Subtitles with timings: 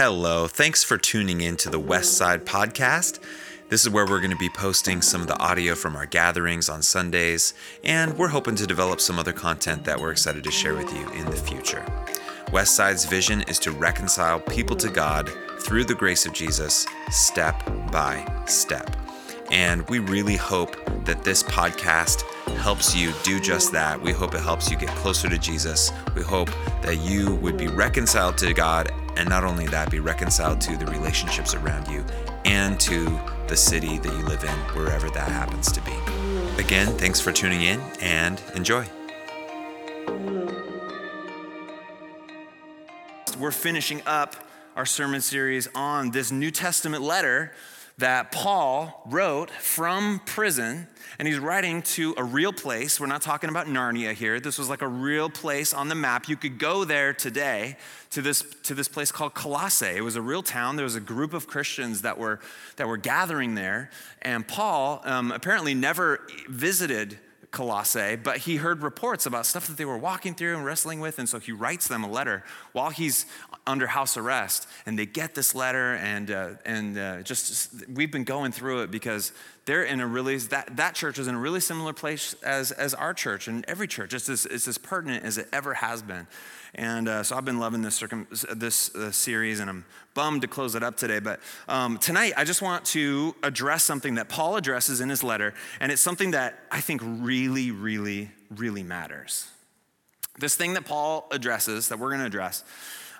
[0.00, 3.18] Hello, thanks for tuning in to the West Side Podcast.
[3.68, 6.68] This is where we're going to be posting some of the audio from our gatherings
[6.68, 7.52] on Sundays,
[7.82, 11.10] and we're hoping to develop some other content that we're excited to share with you
[11.14, 11.84] in the future.
[12.52, 15.28] West Side's vision is to reconcile people to God
[15.62, 17.60] through the grace of Jesus, step
[17.90, 18.96] by step.
[19.50, 20.76] And we really hope
[21.06, 22.22] that this podcast
[22.58, 24.00] helps you do just that.
[24.00, 25.90] We hope it helps you get closer to Jesus.
[26.14, 26.50] We hope
[26.82, 30.86] that you would be reconciled to God, and not only that, be reconciled to the
[30.86, 32.04] relationships around you
[32.44, 33.04] and to
[33.48, 35.92] the city that you live in, wherever that happens to be.
[36.62, 38.86] Again, thanks for tuning in and enjoy.
[43.38, 44.36] We're finishing up
[44.76, 47.52] our sermon series on this New Testament letter
[47.98, 50.86] that Paul wrote from prison,
[51.18, 53.00] and he's writing to a real place.
[53.00, 54.38] We're not talking about Narnia here.
[54.38, 56.28] This was like a real place on the map.
[56.28, 57.76] You could go there today
[58.10, 59.96] to this, to this place called Colossae.
[59.96, 60.76] It was a real town.
[60.76, 62.38] There was a group of Christians that were,
[62.76, 63.90] that were gathering there,
[64.22, 67.18] and Paul um, apparently never visited
[67.50, 71.18] Colossae, but he heard reports about stuff that they were walking through and wrestling with,
[71.18, 73.24] and so he writes them a letter while he's
[73.66, 74.68] under house arrest.
[74.84, 78.90] And they get this letter, and uh, and uh, just we've been going through it
[78.90, 79.32] because
[79.68, 82.94] they're in a really that that church is in a really similar place as as
[82.94, 84.14] our church and every church.
[84.14, 86.26] It's as it's as pertinent as it ever has been.
[86.74, 90.48] And uh, so I've been loving this, circum- this uh, series, and I'm bummed to
[90.48, 91.18] close it up today.
[91.18, 95.54] But um, tonight, I just want to address something that Paul addresses in his letter,
[95.80, 99.48] and it's something that I think really, really, really matters.
[100.38, 102.64] This thing that Paul addresses, that we're going to address,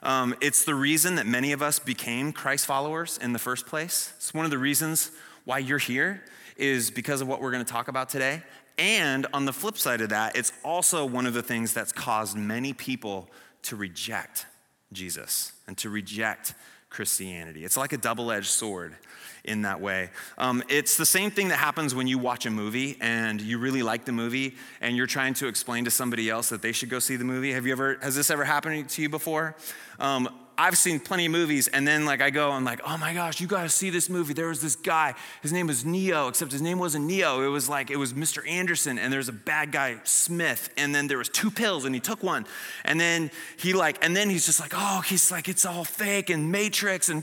[0.02, 4.12] um, it's the reason that many of us became Christ followers in the first place.
[4.16, 5.10] It's one of the reasons
[5.48, 6.22] why you're here
[6.58, 8.42] is because of what we're going to talk about today.
[8.76, 12.36] And on the flip side of that, it's also one of the things that's caused
[12.36, 13.30] many people
[13.62, 14.44] to reject
[14.92, 16.52] Jesus and to reject
[16.90, 17.64] Christianity.
[17.64, 18.94] It's like a double edged sword
[19.42, 20.10] in that way.
[20.36, 23.82] Um, it's the same thing that happens when you watch a movie and you really
[23.82, 26.98] like the movie and you're trying to explain to somebody else that they should go
[26.98, 27.54] see the movie.
[27.54, 29.56] Have you ever, has this ever happened to you before?
[29.98, 30.28] Um,
[30.60, 33.40] I've seen plenty of movies, and then like I go, I'm like, oh my gosh,
[33.40, 34.34] you gotta see this movie.
[34.34, 37.42] There was this guy, his name was Neo, except his name wasn't Neo.
[37.42, 38.46] It was like it was Mr.
[38.48, 42.00] Anderson, and there's a bad guy, Smith, and then there was two pills, and he
[42.00, 42.44] took one,
[42.84, 46.28] and then he like, and then he's just like, oh, he's like, it's all fake
[46.28, 47.22] and Matrix, and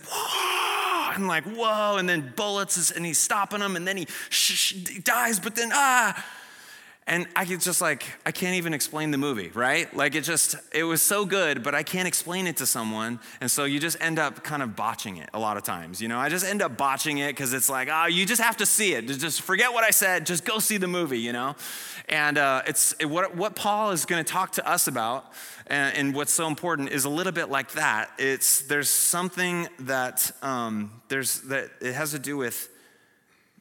[1.13, 4.89] and like whoa, and then bullets, and he's stopping them, and then he, sh- sh-
[4.89, 6.25] he dies, but then ah
[7.07, 9.93] and I could just like, I can't even explain the movie, right?
[9.95, 13.19] Like it just, it was so good, but I can't explain it to someone.
[13.39, 16.01] And so you just end up kind of botching it a lot of times.
[16.01, 18.57] You know, I just end up botching it because it's like, oh, you just have
[18.57, 19.05] to see it.
[19.05, 20.25] Just forget what I said.
[20.25, 21.55] Just go see the movie, you know?
[22.09, 25.31] And uh, it's it, what, what Paul is going to talk to us about
[25.67, 28.11] and, and, what's so important is a little bit like that.
[28.19, 32.69] It's, there's something that, um, there's, that it has to do with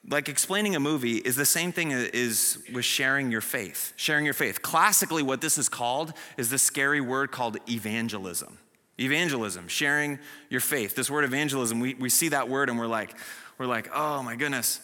[0.09, 3.93] like explaining a movie is the same thing as with sharing your faith.
[3.97, 4.61] Sharing your faith.
[4.61, 8.59] Classically, what this is called is the scary word called evangelism.
[8.99, 10.19] Evangelism, sharing
[10.51, 10.95] your faith.
[10.95, 13.17] This word evangelism, we, we see that word and we're like,
[13.59, 14.81] we're like, oh my goodness,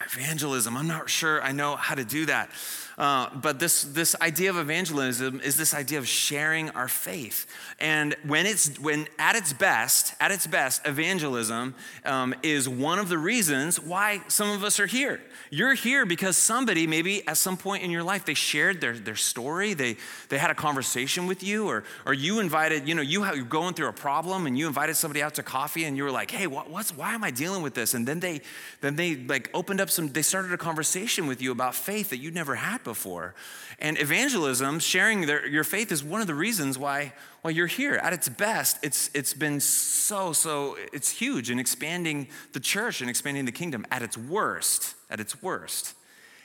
[0.00, 0.76] evangelism.
[0.76, 2.50] I'm not sure I know how to do that.
[2.96, 7.46] Uh, but this, this idea of evangelism is this idea of sharing our faith.
[7.80, 11.74] And when it's when at its best, at its best, evangelism
[12.04, 15.20] um, is one of the reasons why some of us are here.
[15.50, 19.16] You're here because somebody, maybe at some point in your life, they shared their, their
[19.16, 19.96] story, they,
[20.28, 23.44] they had a conversation with you, or, or you invited, you know, you have, you're
[23.44, 26.30] going through a problem and you invited somebody out to coffee and you were like,
[26.30, 27.94] hey, what, what's, why am I dealing with this?
[27.94, 28.40] And then they,
[28.80, 32.18] then they like opened up some, they started a conversation with you about faith that
[32.18, 33.34] you'd never had before.
[33.78, 37.12] And evangelism, sharing their, your faith, is one of the reasons why,
[37.42, 37.94] why you're here.
[37.96, 43.10] At its best, it's, it's been so, so, it's huge in expanding the church and
[43.10, 43.86] expanding the kingdom.
[43.90, 45.94] At its worst, at its worst,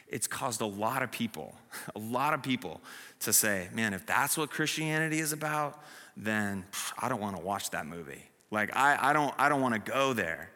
[0.07, 1.55] it's caused a lot of people,
[1.95, 2.81] a lot of people
[3.21, 5.83] to say, man, if that's what Christianity is about,
[6.17, 6.65] then
[6.97, 8.23] I don't want to watch that movie.
[8.51, 10.49] Like, I, I don't, I don't want to go there.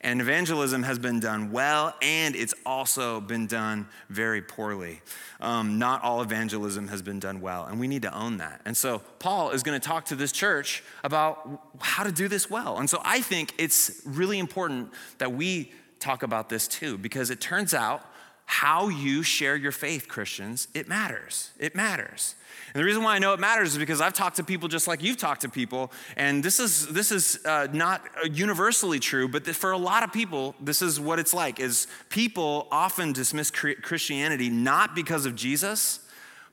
[0.00, 5.00] And evangelism has been done well, and it's also been done very poorly.
[5.40, 8.60] Um, not all evangelism has been done well, and we need to own that.
[8.64, 12.48] And so, Paul is going to talk to this church about how to do this
[12.48, 12.78] well.
[12.78, 17.40] And so, I think it's really important that we talk about this too, because it
[17.40, 18.02] turns out
[18.50, 21.50] how you share your faith, Christians, it matters.
[21.58, 22.34] It matters.
[22.72, 24.88] And the reason why I know it matters is because I've talked to people just
[24.88, 28.02] like you've talked to people, and this is this is uh, not
[28.32, 32.68] universally true, but for a lot of people, this is what it's like: is people
[32.72, 36.00] often dismiss Christianity not because of Jesus,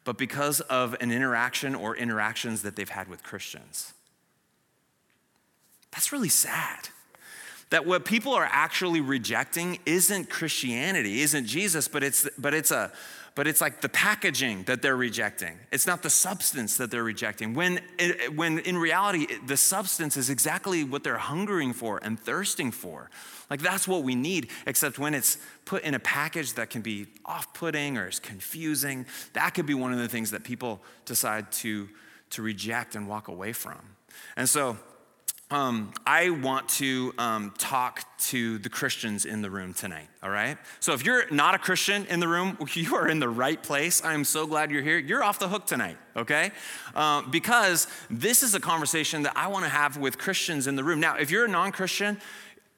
[0.03, 3.93] but because of an interaction or interactions that they've had with Christians.
[5.91, 6.89] That's really sad.
[7.75, 12.89] That what people are actually rejecting isn't Christianity, isn't Jesus, but it's, but it's a,
[13.35, 15.59] but it's like the packaging that they're rejecting.
[15.73, 17.53] It's not the substance that they're rejecting.
[17.53, 17.81] When,
[18.33, 23.09] when in reality, the substance is exactly what they're hungering for and thirsting for.
[23.49, 27.07] Like that's what we need, except when it's put in a package that can be
[27.25, 31.51] off putting or is confusing, that could be one of the things that people decide
[31.51, 31.89] to,
[32.29, 33.81] to reject and walk away from.
[34.37, 34.77] And so,
[35.51, 40.57] um, I want to um, talk to the Christians in the room tonight, all right?
[40.79, 44.03] So if you're not a Christian in the room, you are in the right place.
[44.03, 44.97] I'm so glad you're here.
[44.97, 46.51] You're off the hook tonight, okay?
[46.95, 50.83] Uh, because this is a conversation that I want to have with Christians in the
[50.83, 50.99] room.
[50.99, 52.19] Now, if you're a non Christian,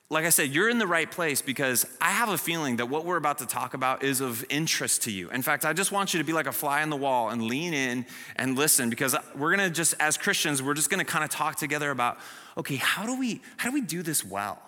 [0.09, 3.03] like I said, you're in the right place because I have a feeling that what
[3.03, 5.29] we're about to talk about is of interest to you.
[5.31, 7.43] In fact, I just want you to be like a fly on the wall and
[7.43, 8.05] lean in
[8.37, 11.29] and listen because we're going to just, as Christians, we're just going to kind of
[11.29, 12.19] talk together about,
[12.57, 14.61] okay, how do we, how do we do this well?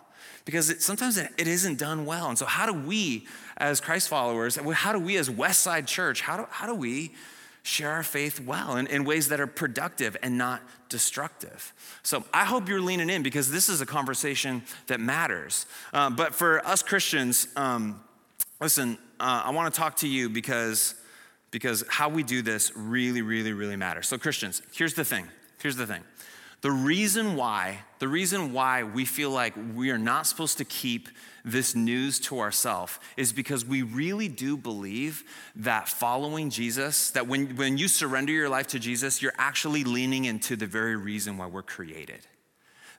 [0.44, 2.27] Because it, sometimes it, it isn't done well.
[2.27, 3.25] And so, how do we,
[3.57, 7.13] as Christ followers, how do we, as Westside Church, how do, how do we
[7.63, 11.74] share our faith well in, in ways that are productive and not destructive.
[12.03, 15.65] So I hope you're leaning in because this is a conversation that matters.
[15.94, 18.01] Uh, but for us Christians, um,
[18.59, 20.95] listen, uh, I want to talk to you because,
[21.51, 24.07] because how we do this really, really, really matters.
[24.07, 25.27] So, Christians, here's the thing.
[25.62, 26.03] Here's the thing.
[26.62, 31.07] The reason why, the reason why we feel like we are not supposed to keep
[31.45, 35.24] this news to ourselves is because we really do believe
[35.56, 40.25] that following Jesus, that when, when you surrender your life to Jesus, you're actually leaning
[40.25, 42.19] into the very reason why we're created.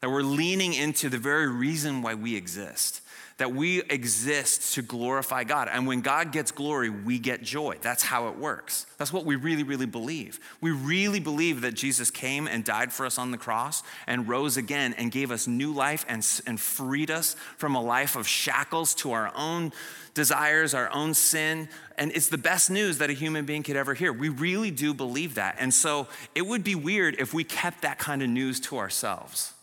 [0.00, 3.02] That we're leaning into the very reason why we exist
[3.40, 5.70] that we exist to glorify God.
[5.72, 7.78] And when God gets glory, we get joy.
[7.80, 8.84] That's how it works.
[8.98, 10.38] That's what we really, really believe.
[10.60, 14.58] We really believe that Jesus came and died for us on the cross and rose
[14.58, 18.94] again and gave us new life and, and freed us from a life of shackles
[18.96, 19.72] to our own
[20.12, 21.70] desires, our own sin.
[21.96, 24.12] And it's the best news that a human being could ever hear.
[24.12, 25.56] We really do believe that.
[25.58, 29.54] And so it would be weird if we kept that kind of news to ourselves.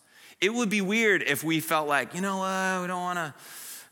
[0.41, 3.35] It would be weird if we felt like, you know what, we don't want to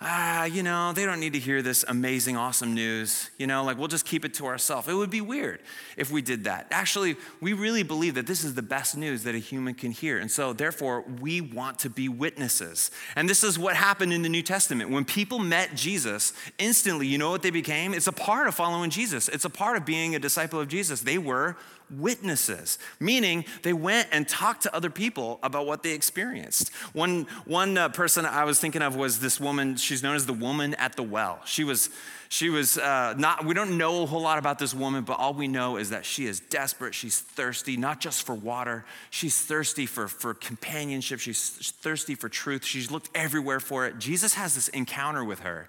[0.01, 3.29] ah, you know, they don't need to hear this amazing, awesome news.
[3.37, 4.87] You know, like we'll just keep it to ourselves.
[4.87, 5.61] It would be weird
[5.97, 6.67] if we did that.
[6.71, 10.19] Actually, we really believe that this is the best news that a human can hear.
[10.19, 12.91] And so, therefore, we want to be witnesses.
[13.15, 14.89] And this is what happened in the New Testament.
[14.89, 17.93] When people met Jesus, instantly, you know what they became?
[17.93, 21.01] It's a part of following Jesus, it's a part of being a disciple of Jesus.
[21.01, 21.55] They were
[21.89, 26.73] witnesses, meaning they went and talked to other people about what they experienced.
[26.93, 30.33] One, one uh, person I was thinking of was this woman, she's known as the
[30.33, 31.41] woman at the well.
[31.45, 31.89] She was,
[32.29, 35.33] she was uh, not, we don't know a whole lot about this woman, but all
[35.33, 36.95] we know is that she is desperate.
[36.95, 42.65] She's thirsty, not just for water, she's thirsty for, for companionship, she's thirsty for truth.
[42.65, 43.99] She's looked everywhere for it.
[43.99, 45.67] Jesus has this encounter with her.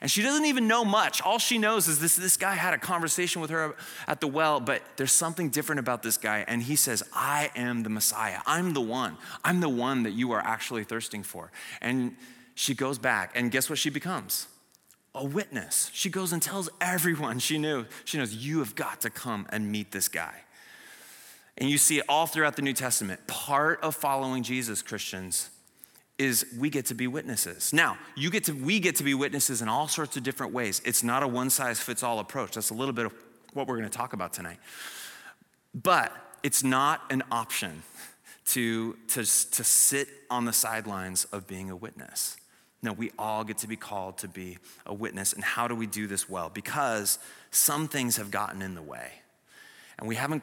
[0.00, 1.20] And she doesn't even know much.
[1.22, 3.74] All she knows is this, this guy had a conversation with her
[4.06, 6.44] at the well, but there's something different about this guy.
[6.46, 8.38] And he says, I am the Messiah.
[8.46, 9.16] I'm the one.
[9.44, 11.50] I'm the one that you are actually thirsting for.
[11.80, 12.16] And
[12.54, 14.46] she goes back, and guess what she becomes?
[15.14, 15.90] A witness.
[15.92, 17.86] She goes and tells everyone she knew.
[18.04, 20.34] She knows, you have got to come and meet this guy.
[21.56, 23.26] And you see it all throughout the New Testament.
[23.26, 25.50] Part of following Jesus, Christians,
[26.18, 27.72] is we get to be witnesses.
[27.72, 30.82] Now, you get to we get to be witnesses in all sorts of different ways.
[30.84, 32.52] It's not a one size fits all approach.
[32.54, 33.14] That's a little bit of
[33.54, 34.58] what we're going to talk about tonight.
[35.74, 37.82] But it's not an option
[38.46, 42.36] to, to, to sit on the sidelines of being a witness.
[42.82, 45.32] No, we all get to be called to be a witness.
[45.32, 46.48] And how do we do this well?
[46.48, 47.18] Because
[47.50, 49.10] some things have gotten in the way.
[49.98, 50.42] And we haven't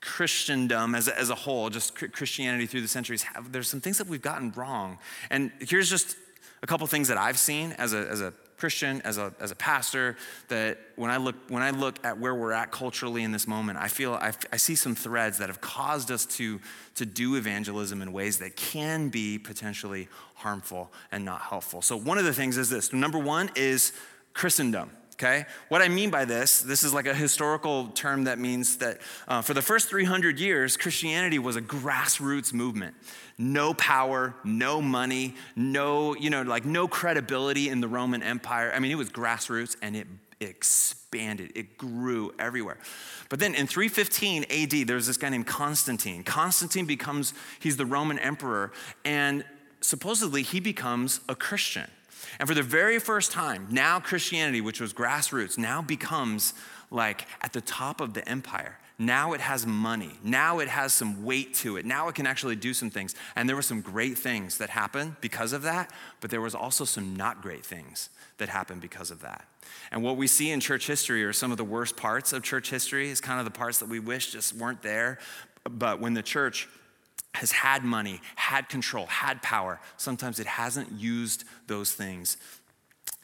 [0.00, 3.98] Christendom as a, as a whole, just Christianity through the centuries, have, there's some things
[3.98, 4.98] that we've gotten wrong.
[5.30, 6.16] And here's just
[6.62, 9.54] a couple things that I've seen as a, as a Christian, as a, as a
[9.54, 10.16] pastor,
[10.48, 13.78] that when I, look, when I look at where we're at culturally in this moment,
[13.78, 16.60] I feel I, I see some threads that have caused us to,
[16.96, 21.82] to do evangelism in ways that can be potentially harmful and not helpful.
[21.82, 23.92] So, one of the things is this number one is
[24.34, 25.46] Christendom okay?
[25.68, 29.42] What I mean by this, this is like a historical term that means that uh,
[29.42, 32.94] for the first 300 years, Christianity was a grassroots movement.
[33.36, 38.72] No power, no money, no, you know, like no credibility in the Roman Empire.
[38.74, 40.06] I mean, it was grassroots and it
[40.40, 42.78] expanded, it grew everywhere.
[43.28, 46.22] But then in 315 AD, there's this guy named Constantine.
[46.22, 48.72] Constantine becomes, he's the Roman emperor,
[49.04, 49.44] and
[49.80, 51.90] supposedly he becomes a Christian.
[52.38, 56.54] And for the very first time, now Christianity, which was grassroots, now becomes
[56.90, 58.78] like at the top of the empire.
[58.98, 60.18] Now it has money.
[60.24, 61.86] Now it has some weight to it.
[61.86, 63.14] Now it can actually do some things.
[63.36, 66.84] And there were some great things that happened because of that, but there was also
[66.84, 69.44] some not great things that happened because of that.
[69.92, 72.70] And what we see in church history are some of the worst parts of church
[72.70, 75.18] history, is kind of the parts that we wish just weren't there.
[75.70, 76.68] But when the church
[77.38, 82.36] has had money, had control, had power, sometimes it hasn't used those things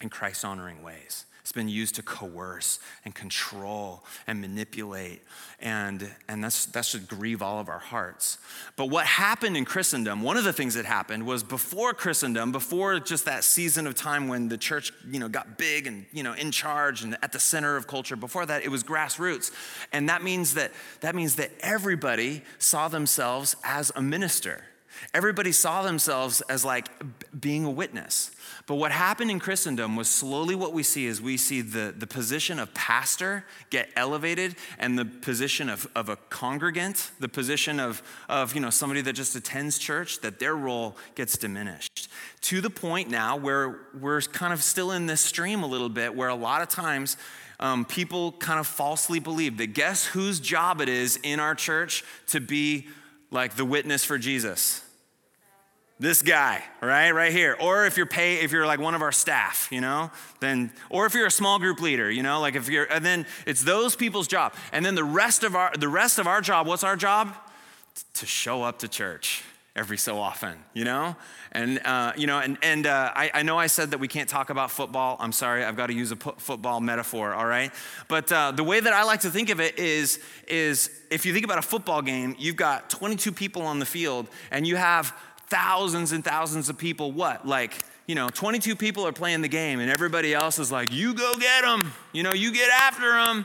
[0.00, 1.26] in Christ honoring ways.
[1.44, 5.20] It's been used to coerce and control and manipulate,
[5.60, 8.38] and, and that's, that should grieve all of our hearts.
[8.76, 12.98] But what happened in Christendom, one of the things that happened was before Christendom, before
[12.98, 16.32] just that season of time when the church you know, got big and you know,
[16.32, 19.52] in charge and at the center of culture, before that it was grassroots.
[19.92, 24.64] And that means that, that means that everybody saw themselves as a minister.
[25.12, 26.88] Everybody saw themselves as like
[27.38, 28.30] being a witness.
[28.66, 32.06] But what happened in Christendom was slowly what we see is we see the, the
[32.06, 38.02] position of pastor get elevated and the position of, of a congregant, the position of,
[38.26, 42.09] of you know, somebody that just attends church, that their role gets diminished.
[42.42, 46.14] To the point now where we're kind of still in this stream a little bit,
[46.14, 47.18] where a lot of times
[47.61, 52.02] um, people kind of falsely believe that guess whose job it is in our church
[52.28, 52.88] to be
[53.30, 54.80] like the witness for Jesus?
[56.04, 57.56] This guy right right here.
[57.58, 61.06] Or if you're pay if you're like one of our staff you know then or
[61.06, 63.96] if you're a small group leader you know like if you're and then it's those
[63.96, 64.54] people's job.
[64.73, 67.34] And then the rest of our the rest of our job what's our job?
[68.14, 69.42] To show up to church
[69.75, 71.16] every so often you know?
[71.52, 74.28] And uh, you know and, and uh, I, I, know i said that we can't
[74.28, 75.16] talk about football.
[75.18, 77.73] I'm sorry i've got to use a football metaphor all right?
[78.08, 81.32] But uh, the way that i like to think of it is is if you
[81.32, 85.14] think about a football game you've got 22 people on the field and you have
[85.54, 87.46] thousands and thousands of people, what?
[87.46, 91.14] Like, you know, 22 people are playing the game and everybody else is like, you
[91.14, 93.44] go get them, you know, you get after them.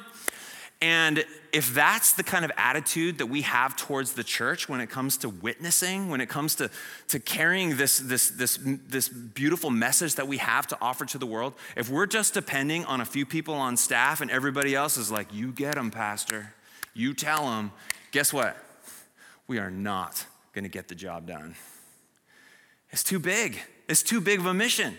[0.82, 1.24] And
[1.54, 5.18] if that's the kind of attitude that we have towards the church when it comes
[5.18, 6.72] to witnessing, when it comes to,
[7.10, 11.28] to carrying this, this, this, this beautiful message that we have to offer to the
[11.28, 15.12] world, if we're just depending on a few people on staff and everybody else is
[15.12, 16.54] like, you get them, Pastor,
[16.96, 17.72] you tell them,
[18.12, 18.58] guess what?
[19.46, 21.56] We are not going to get the job done.
[22.92, 23.60] It's too big.
[23.88, 24.98] It's too big of a mission.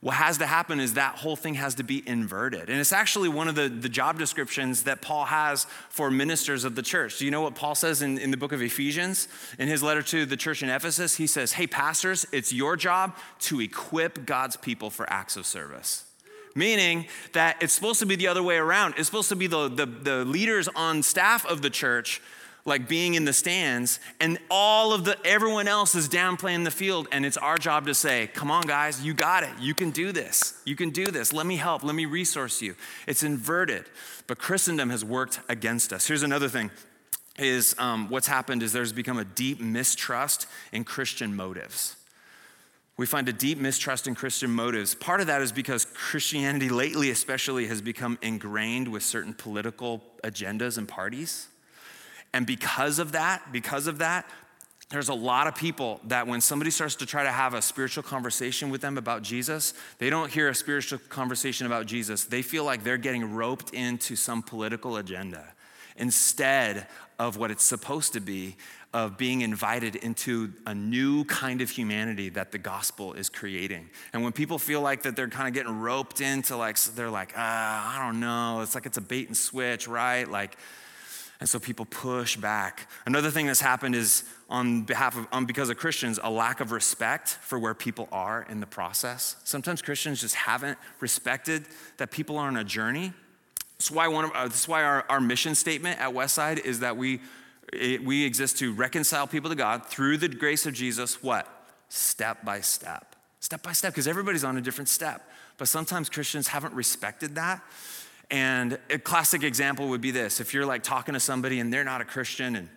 [0.00, 2.68] What has to happen is that whole thing has to be inverted.
[2.68, 6.74] And it's actually one of the, the job descriptions that Paul has for ministers of
[6.74, 7.18] the church.
[7.18, 9.26] Do you know what Paul says in, in the book of Ephesians?
[9.58, 13.16] In his letter to the church in Ephesus, he says, Hey, pastors, it's your job
[13.40, 16.04] to equip God's people for acts of service
[16.54, 17.04] meaning
[17.34, 18.94] that it's supposed to be the other way around.
[18.96, 22.22] It's supposed to be the, the, the, leaders on staff of the church
[22.66, 26.70] like being in the stands and all of the everyone else is down playing the
[26.70, 29.50] field and it's our job to say come on guys you got it.
[29.58, 30.60] You can do this.
[30.66, 31.32] You can do this.
[31.32, 31.82] Let me help.
[31.82, 32.74] Let me resource you.
[33.06, 33.86] It's inverted
[34.26, 36.06] but christendom has worked against us.
[36.06, 36.70] Here's another thing
[37.38, 41.96] is um, what's happened is there's become a deep mistrust in christian motives.
[42.96, 44.94] We find a deep mistrust in Christian motives.
[44.94, 50.78] Part of that is because Christianity, lately especially, has become ingrained with certain political agendas
[50.78, 51.48] and parties.
[52.32, 54.28] And because of that, because of that,
[54.90, 58.04] there's a lot of people that when somebody starts to try to have a spiritual
[58.04, 62.24] conversation with them about Jesus, they don't hear a spiritual conversation about Jesus.
[62.24, 65.52] They feel like they're getting roped into some political agenda
[65.96, 66.86] instead
[67.18, 68.56] of what it's supposed to be
[68.92, 73.90] of being invited into a new kind of humanity that the gospel is creating.
[74.12, 77.32] And when people feel like that they're kind of getting roped into like they're like,
[77.36, 80.30] ah, I don't know, it's like it's a bait and switch, right?
[80.30, 80.56] Like
[81.40, 82.88] and so people push back.
[83.04, 86.72] Another thing that's happened is on behalf of, on, because of Christians, a lack of
[86.72, 89.36] respect for where people are in the process.
[89.44, 91.66] Sometimes Christians just haven't respected
[91.98, 93.12] that people are on a journey.
[93.78, 96.96] That's why, one of, uh, that's why our, our mission statement at Westside is that
[96.96, 97.20] we,
[97.72, 101.46] it, we exist to reconcile people to God through the grace of Jesus, what?
[101.88, 103.14] Step by step.
[103.40, 105.28] Step by step, because everybody's on a different step.
[105.58, 107.62] But sometimes Christians haven't respected that.
[108.30, 111.84] And a classic example would be this if you're like talking to somebody and they're
[111.84, 112.68] not a Christian, and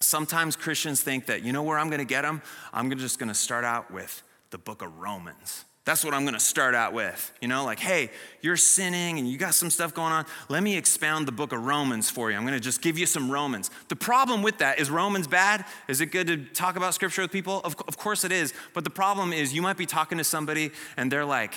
[0.00, 2.42] sometimes Christians think that, you know where I'm gonna get them?
[2.72, 5.64] I'm just gonna start out with the book of Romans.
[5.84, 7.32] That's what I'm gonna start out with.
[7.40, 8.10] You know, like, hey,
[8.42, 10.26] you're sinning and you got some stuff going on.
[10.48, 12.36] Let me expound the book of Romans for you.
[12.36, 13.70] I'm gonna just give you some Romans.
[13.88, 15.64] The problem with that is Romans bad?
[15.88, 17.60] Is it good to talk about scripture with people?
[17.64, 18.52] Of, of course it is.
[18.74, 21.54] But the problem is you might be talking to somebody and they're like,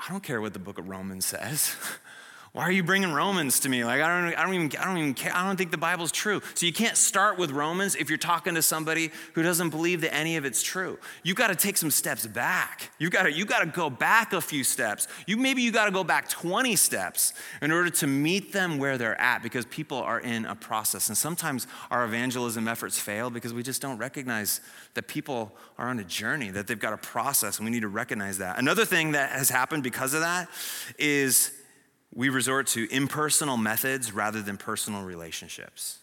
[0.00, 1.76] I don't care what the book of Romans says.
[2.52, 3.84] Why are you bringing Romans to me?
[3.84, 5.32] Like I don't, I don't even, I don't even care.
[5.32, 6.42] I don't think the Bible's true.
[6.54, 10.12] So you can't start with Romans if you're talking to somebody who doesn't believe that
[10.12, 10.98] any of it's true.
[11.22, 12.90] You got to take some steps back.
[12.98, 15.06] You got to, you got to go back a few steps.
[15.28, 18.98] You maybe you got to go back 20 steps in order to meet them where
[18.98, 21.08] they're at because people are in a process.
[21.08, 24.60] And sometimes our evangelism efforts fail because we just don't recognize
[24.94, 27.88] that people are on a journey, that they've got a process, and we need to
[27.88, 28.58] recognize that.
[28.58, 30.48] Another thing that has happened because of that
[30.98, 31.52] is
[32.14, 35.98] we resort to impersonal methods rather than personal relationships.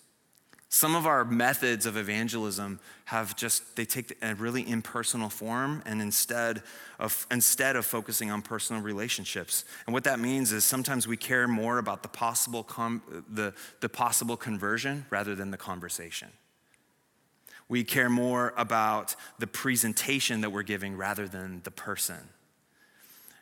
[0.69, 6.01] Some of our methods of evangelism have just, they take a really impersonal form and
[6.01, 6.61] instead
[6.99, 9.63] of, instead of focusing on personal relationships.
[9.85, 13.87] And what that means is sometimes we care more about the possible, com, the, the
[13.87, 16.29] possible conversion rather than the conversation.
[17.69, 22.29] We care more about the presentation that we're giving rather than the person.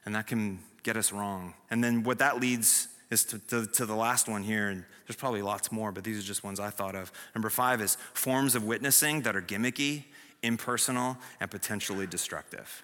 [0.05, 1.53] And that can get us wrong.
[1.71, 5.15] And then what that leads is to, to, to, the last one here, and there's
[5.15, 7.11] probably lots more, but these are just ones I thought of.
[7.33, 10.05] Number five is forms of witnessing that are gimmicky,
[10.41, 12.83] impersonal, and potentially destructive.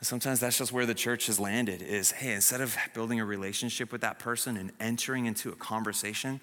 [0.00, 3.90] Sometimes that's just where the church has landed is hey, instead of building a relationship
[3.90, 6.40] with that person and entering into a conversation,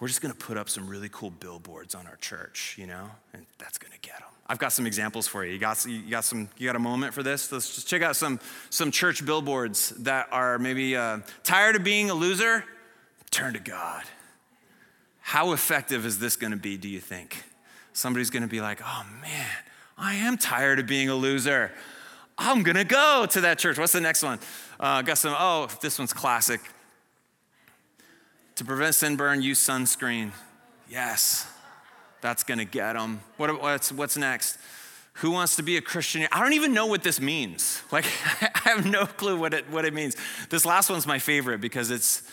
[0.00, 3.46] we're just gonna put up some really cool billboards on our church, you know, and
[3.58, 4.28] that's gonna get them.
[4.46, 5.52] I've got some examples for you.
[5.52, 7.52] You got, you got some, you got a moment for this?
[7.52, 8.40] Let's just check out some,
[8.70, 12.64] some church billboards that are maybe uh, tired of being a loser,
[13.30, 14.04] turn to God.
[15.20, 17.44] How effective is this gonna be, do you think?
[17.92, 19.50] Somebody's gonna be like, oh man,
[19.98, 21.72] I am tired of being a loser.
[22.38, 23.78] I'm gonna go to that church.
[23.78, 24.38] What's the next one?
[24.78, 26.60] Uh, got some, oh, this one's classic.
[28.58, 30.32] To prevent sunburn, use sunscreen.
[30.90, 31.46] Yes.
[32.20, 33.20] That's to get them.
[33.36, 34.58] What, what's, what's next?
[35.14, 36.26] Who wants to be a Christian?
[36.32, 37.80] I don't even know what this means.
[37.92, 38.04] Like,
[38.42, 40.16] I have no clue what it, what it means.
[40.50, 42.24] This last one's my favorite because it's,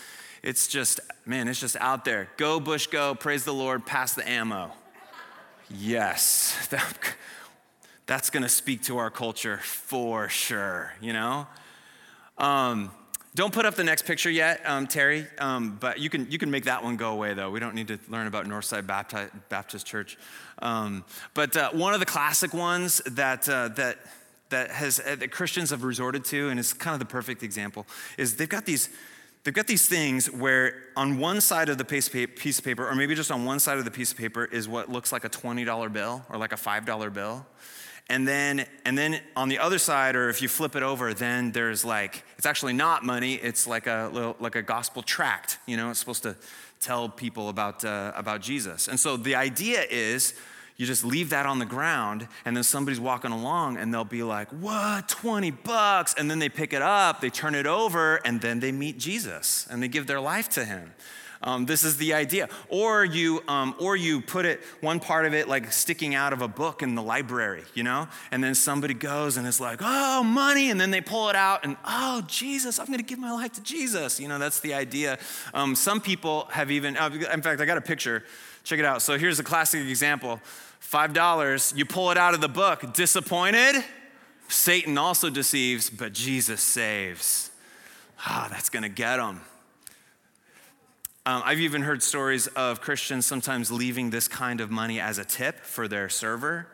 [0.41, 2.27] it's just, man, it's just out there.
[2.37, 3.13] Go, Bush, go.
[3.13, 3.85] Praise the Lord.
[3.85, 4.71] Pass the ammo.
[5.69, 6.67] Yes.
[6.71, 7.15] That,
[8.07, 11.45] that's to speak to our culture for sure, you know?
[12.39, 12.89] Um,
[13.35, 16.49] don't put up the next picture yet, um, Terry, um, but you can, you can
[16.49, 17.51] make that one go away, though.
[17.51, 20.17] We don't need to learn about Northside Baptist, Baptist Church.
[20.59, 23.97] Um, but uh, one of the classic ones that, uh, that,
[24.49, 27.85] that, has, uh, that Christians have resorted to, and it's kind of the perfect example,
[28.17, 28.87] is they've got these,
[29.43, 33.15] they've got these things where on one side of the piece of paper, or maybe
[33.15, 35.91] just on one side of the piece of paper, is what looks like a $20
[35.91, 37.45] bill or like a $5 bill.
[38.07, 41.51] And then, and then on the other side, or if you flip it over, then
[41.51, 45.57] there's like, it's actually not money, it's like a little, like a gospel tract.
[45.65, 46.35] You know, it's supposed to
[46.79, 48.87] tell people about, uh, about Jesus.
[48.87, 50.35] And so the idea is
[50.77, 54.23] you just leave that on the ground, and then somebody's walking along and they'll be
[54.23, 56.13] like, What, 20 bucks?
[56.17, 59.67] And then they pick it up, they turn it over, and then they meet Jesus
[59.69, 60.93] and they give their life to him.
[61.45, 62.49] Um, this is the idea.
[62.69, 66.41] Or you, um, or you put it, one part of it like sticking out of
[66.41, 68.07] a book in the library, you know?
[68.31, 70.71] And then somebody goes and it's like, oh, money.
[70.71, 73.53] And then they pull it out and, oh, Jesus, I'm going to give my life
[73.53, 74.19] to Jesus.
[74.19, 75.19] You know, that's the idea.
[75.53, 78.23] Um, some people have even, uh, in fact, I got a picture.
[78.63, 79.03] Check it out.
[79.03, 80.41] So here's a classic example
[80.81, 82.93] $5, you pull it out of the book.
[82.93, 83.83] Disappointed?
[84.47, 87.51] Satan also deceives, but Jesus saves.
[88.19, 89.41] Ah, that's going to get them.
[91.27, 95.25] Um, I've even heard stories of Christians sometimes leaving this kind of money as a
[95.25, 96.67] tip for their server.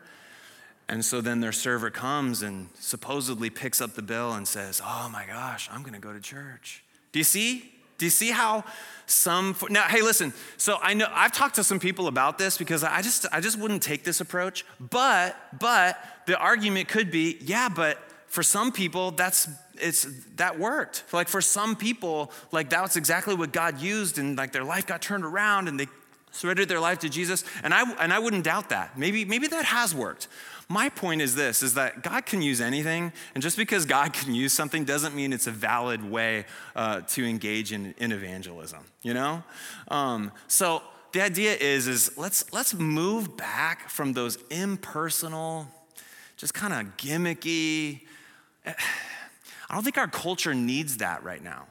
[0.90, 5.08] And so then their server comes and supposedly picks up the bill and says, Oh
[5.10, 6.84] my gosh, I'm going to go to church.
[7.12, 7.72] Do you see?
[7.96, 8.64] Do you see how
[9.06, 12.82] some now hey listen so i know i've talked to some people about this because
[12.82, 17.68] i just i just wouldn't take this approach but but the argument could be yeah
[17.68, 19.48] but for some people that's
[19.82, 21.04] it's that worked.
[21.12, 25.02] Like for some people like that's exactly what god used and like their life got
[25.02, 25.86] turned around and they
[26.30, 28.98] surrendered their life to jesus and i and i wouldn't doubt that.
[28.98, 30.28] Maybe maybe that has worked.
[30.68, 34.34] My point is this is that god can use anything and just because god can
[34.34, 39.14] use something doesn't mean it's a valid way uh, to engage in, in evangelism you
[39.14, 39.42] know?
[39.88, 45.66] Um, so the idea is is let's let's move back from those impersonal
[46.36, 48.00] just kind of gimmicky
[49.72, 51.66] I don't think our culture needs that right now.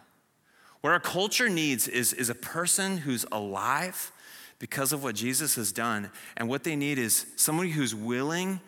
[0.82, 4.12] What our culture needs is, is a person who's alive
[4.58, 6.10] because of what Jesus has done.
[6.36, 8.60] And what they need is somebody who's willing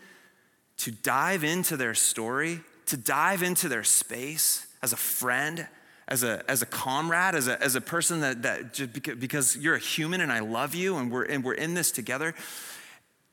[0.78, 5.67] to dive into their story, to dive into their space as a friend,
[6.08, 9.76] as a, as a comrade, as a, as a person that, that just because, you're
[9.76, 12.36] a human and I love you and we're, and we're in this together.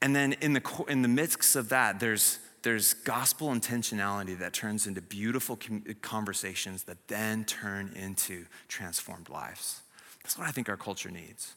[0.01, 4.87] And then in the, in the midst of that, there's, there's gospel intentionality that turns
[4.87, 5.59] into beautiful
[6.03, 9.81] conversations that then turn into transformed lives.
[10.23, 11.55] That's what I think our culture needs.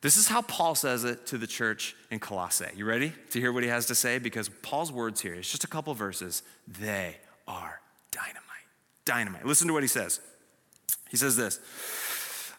[0.00, 2.66] This is how Paul says it to the church in Colossae.
[2.76, 4.18] You ready to hear what he has to say?
[4.18, 7.16] Because Paul's words here, it's just a couple verses, they
[7.48, 8.42] are dynamite.
[9.04, 9.46] Dynamite.
[9.46, 10.20] Listen to what he says.
[11.08, 11.60] He says this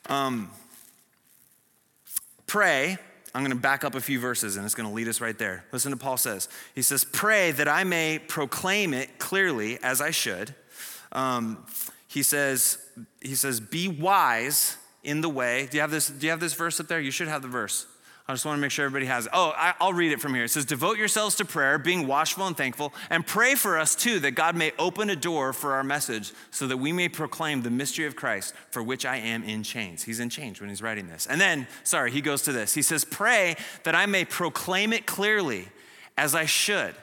[0.08, 0.50] um,
[2.48, 2.98] Pray
[3.34, 5.38] I'm going to back up a few verses and it's going to lead us right
[5.38, 5.66] there.
[5.72, 6.50] Listen to Paul says.
[6.74, 10.56] He says, Pray that I may proclaim it clearly as I should.
[11.12, 11.66] Um,
[12.08, 12.78] he says,
[13.22, 15.68] he says, Be wise in the way.
[15.70, 16.10] Do you have this?
[16.10, 17.00] Do you have this verse up there?
[17.00, 17.86] You should have the verse.
[18.30, 19.32] I just want to make sure everybody has it.
[19.34, 20.44] Oh, I, will read it from here.
[20.44, 24.20] It says, Devote yourselves to prayer, being watchful and thankful, and pray for us too,
[24.20, 27.70] that God may open a door for our message so that we may proclaim the
[27.70, 30.04] mystery of Christ, for which I am in chains.
[30.04, 31.26] He's in chains when he's writing this.
[31.26, 32.74] And then, sorry, he goes to this.
[32.74, 35.70] He says, Pray that I may proclaim it clearly
[36.18, 36.96] as I should.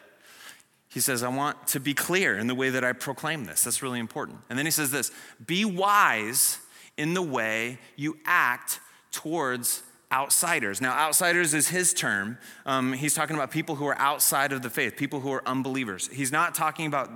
[0.88, 3.64] He says, I want to be clear in the way that I proclaim this.
[3.64, 4.40] That's really important.
[4.50, 5.10] And then he says this
[5.46, 6.58] Be wise
[6.98, 9.82] in the way you act towards
[10.14, 10.80] outsiders.
[10.80, 12.38] Now, outsiders is his term.
[12.64, 16.08] Um, he's talking about people who are outside of the faith, people who are unbelievers.
[16.12, 17.10] He's not talking about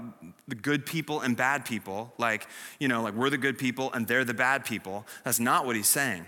[0.48, 2.48] the good people and bad people, like,
[2.80, 5.06] you know, like we're the good people and they're the bad people.
[5.22, 6.26] That's not what he's saying.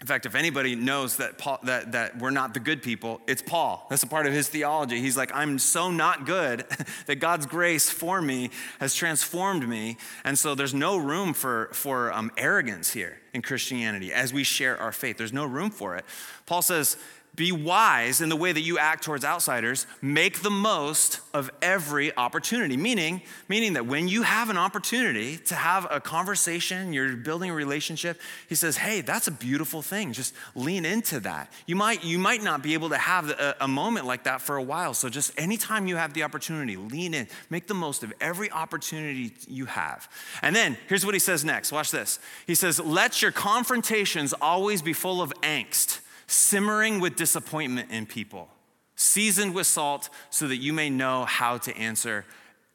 [0.00, 3.42] In fact, if anybody knows that, Paul, that, that we're not the good people, it's
[3.42, 3.84] Paul.
[3.90, 5.00] That's a part of his theology.
[5.00, 6.64] He's like, I'm so not good
[7.06, 9.96] that God's grace for me has transformed me.
[10.22, 14.78] And so there's no room for, for um, arrogance here in Christianity as we share
[14.78, 15.18] our faith.
[15.18, 16.04] There's no room for it.
[16.46, 16.96] Paul says,
[17.38, 19.86] be wise in the way that you act towards outsiders.
[20.02, 22.76] Make the most of every opportunity.
[22.76, 27.54] Meaning, meaning that when you have an opportunity to have a conversation, you're building a
[27.54, 30.12] relationship, he says, hey, that's a beautiful thing.
[30.12, 31.52] Just lean into that.
[31.66, 34.56] You might, you might not be able to have a, a moment like that for
[34.56, 34.92] a while.
[34.92, 37.28] So just anytime you have the opportunity, lean in.
[37.50, 40.10] Make the most of every opportunity you have.
[40.42, 41.70] And then here's what he says next.
[41.70, 42.18] Watch this.
[42.48, 48.48] He says, let your confrontations always be full of angst simmering with disappointment in people,
[48.94, 52.24] seasoned with salt, so that you may know how to answer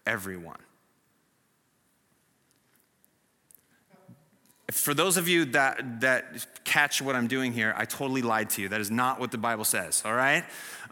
[0.05, 0.57] everyone.
[4.71, 8.61] For those of you that, that catch what I'm doing here, I totally lied to
[8.61, 8.69] you.
[8.69, 10.43] That is not what the Bible says, all right?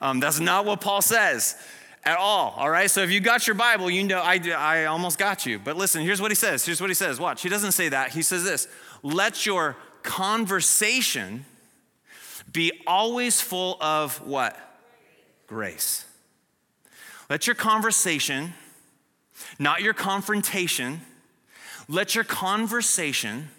[0.01, 1.55] Um, that's not what Paul says
[2.03, 2.91] at all, all right?
[2.91, 5.57] So if you got your Bible, you know I, I almost got you.
[5.57, 6.63] But listen, here's what he says.
[6.63, 7.19] Here's what he says.
[7.19, 7.41] Watch.
[7.41, 8.11] He doesn't say that.
[8.11, 8.67] He says this
[9.01, 11.45] Let your conversation
[12.51, 14.57] be always full of what?
[15.47, 16.05] Grace.
[17.29, 18.53] Let your conversation,
[19.57, 21.01] not your confrontation,
[21.87, 23.49] let your conversation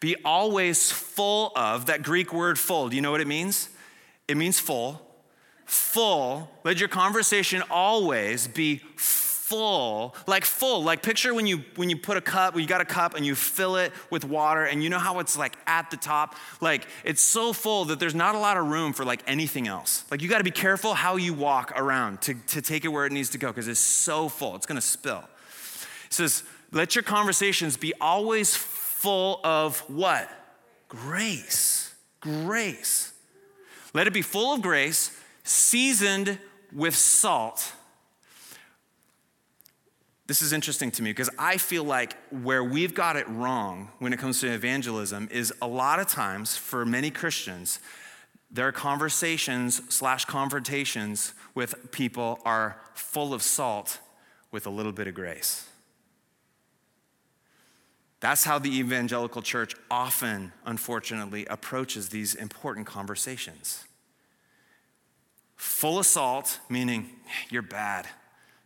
[0.00, 2.88] be always full of that Greek word full.
[2.88, 3.70] Do you know what it means?
[4.28, 5.00] It means full.
[5.64, 6.50] Full.
[6.64, 9.23] Let your conversation always be full,
[10.26, 10.82] like full.
[10.82, 13.26] Like picture when you when you put a cup, when you got a cup and
[13.26, 16.86] you fill it with water and you know how it's like at the top, like
[17.04, 20.04] it's so full that there's not a lot of room for like anything else.
[20.10, 23.04] Like you got to be careful how you walk around to, to take it where
[23.04, 24.56] it needs to go because it's so full.
[24.56, 25.24] It's going to spill.
[26.06, 30.30] It says, "Let your conversations be always full of what?
[30.88, 31.94] Grace.
[32.20, 33.12] Grace.
[33.92, 36.38] Let it be full of grace, seasoned
[36.72, 37.74] with salt."
[40.26, 44.14] This is interesting to me because I feel like where we've got it wrong when
[44.14, 47.78] it comes to evangelism is a lot of times for many Christians,
[48.50, 53.98] their conversations slash confrontations with people are full of salt
[54.50, 55.68] with a little bit of grace.
[58.20, 63.84] That's how the evangelical church often, unfortunately, approaches these important conversations.
[65.56, 67.10] Full of salt, meaning
[67.50, 68.08] you're bad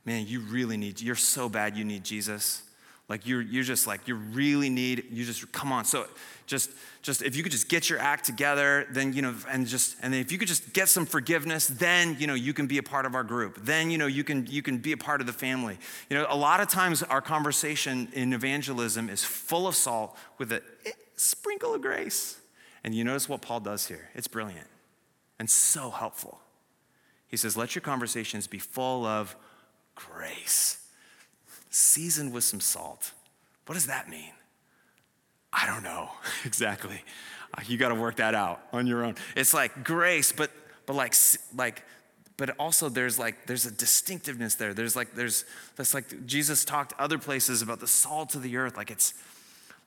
[0.05, 2.63] man, you really need, you're so bad you need Jesus.
[3.09, 5.87] Like you're, you're just like, you really need, you just, come on.
[5.87, 6.07] So
[6.47, 9.97] just, just, if you could just get your act together, then, you know, and just,
[10.03, 12.83] and if you could just get some forgiveness, then, you know, you can be a
[12.83, 13.59] part of our group.
[13.63, 15.79] Then, you know, you can, you can be a part of the family.
[16.11, 20.53] You know, a lot of times our conversation in evangelism is full of salt with
[20.53, 22.39] a eh, sprinkle of grace.
[22.85, 24.11] And you notice what Paul does here.
[24.15, 24.69] It's brilliant
[25.39, 26.41] and so helpful.
[27.27, 29.37] He says, let your conversations be full of
[29.99, 30.79] grace,
[31.71, 33.13] seasoned with some salt.
[33.67, 34.33] What does that mean?
[35.53, 36.11] I don't know
[36.45, 37.03] exactly.
[37.55, 39.17] Uh, you got to work that out on your own.
[39.37, 40.51] It's like grace, but
[40.87, 41.15] but like
[41.57, 41.83] like
[42.37, 44.75] but also there's like there's a distinctiveness there.
[44.75, 45.45] There's like there's
[45.77, 48.77] that's like Jesus talked other places about the salt of the earth.
[48.77, 49.15] Like it's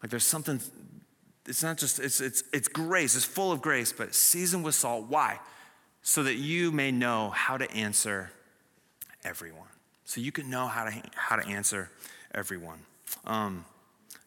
[0.01, 0.59] like there's something.
[1.47, 3.15] It's not just it's it's it's grace.
[3.15, 5.05] It's full of grace, but seasoned with salt.
[5.07, 5.39] Why?
[6.01, 8.31] So that you may know how to answer
[9.23, 9.67] everyone
[10.11, 11.89] so you can know how to, how to answer
[12.33, 12.79] everyone.
[13.25, 13.63] Um,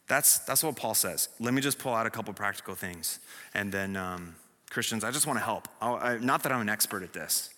[0.07, 1.29] that's, that's what Paul says.
[1.39, 3.19] Let me just pull out a couple practical things.
[3.53, 4.35] And then, um,
[4.71, 5.67] Christians, I just want to help.
[5.79, 7.51] I, not that I'm an expert at this,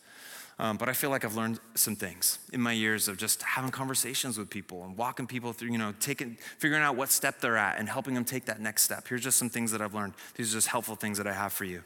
[0.60, 3.70] um, but I feel like I've learned some things in my years of just having
[3.70, 7.58] conversations with people and walking people through, you know, taking, figuring out what step they're
[7.58, 9.08] at and helping them take that next step.
[9.08, 10.13] Here's just some things that I've learned.
[10.36, 11.84] These are just helpful things that I have for you.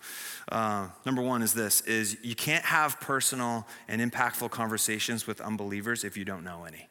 [0.50, 6.06] Uh, number one is this: is you can't have personal and impactful conversations with unbelievers
[6.06, 6.88] if you don't know any.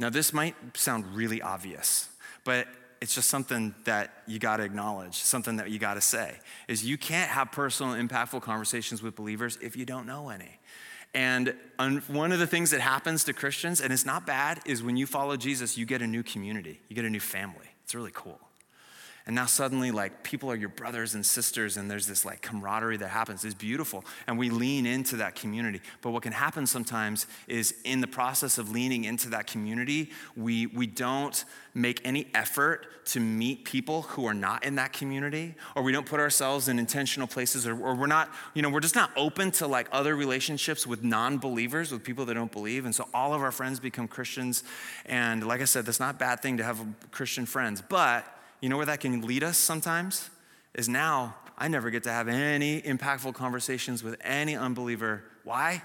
[0.00, 2.08] Now, this might sound really obvious,
[2.42, 2.66] but
[3.02, 6.36] it's just something that you got to acknowledge, something that you got to say.
[6.68, 10.60] Is you can't have personal, impactful conversations with believers if you don't know any.
[11.12, 11.56] And
[12.06, 15.06] one of the things that happens to Christians, and it's not bad, is when you
[15.06, 17.66] follow Jesus, you get a new community, you get a new family.
[17.82, 18.38] It's really cool.
[19.24, 22.96] And now suddenly, like, people are your brothers and sisters, and there's this like camaraderie
[22.96, 23.44] that happens.
[23.44, 24.04] It's beautiful.
[24.26, 25.80] And we lean into that community.
[26.00, 30.66] But what can happen sometimes is in the process of leaning into that community, we,
[30.66, 35.82] we don't make any effort to meet people who are not in that community, or
[35.82, 38.96] we don't put ourselves in intentional places, or, or we're not, you know, we're just
[38.96, 42.84] not open to like other relationships with non believers, with people that don't believe.
[42.84, 44.64] And so all of our friends become Christians.
[45.06, 47.80] And like I said, that's not a bad thing to have Christian friends.
[47.80, 48.26] But
[48.62, 50.30] you know where that can lead us sometimes?
[50.72, 55.24] Is now I never get to have any impactful conversations with any unbeliever.
[55.44, 55.82] Why?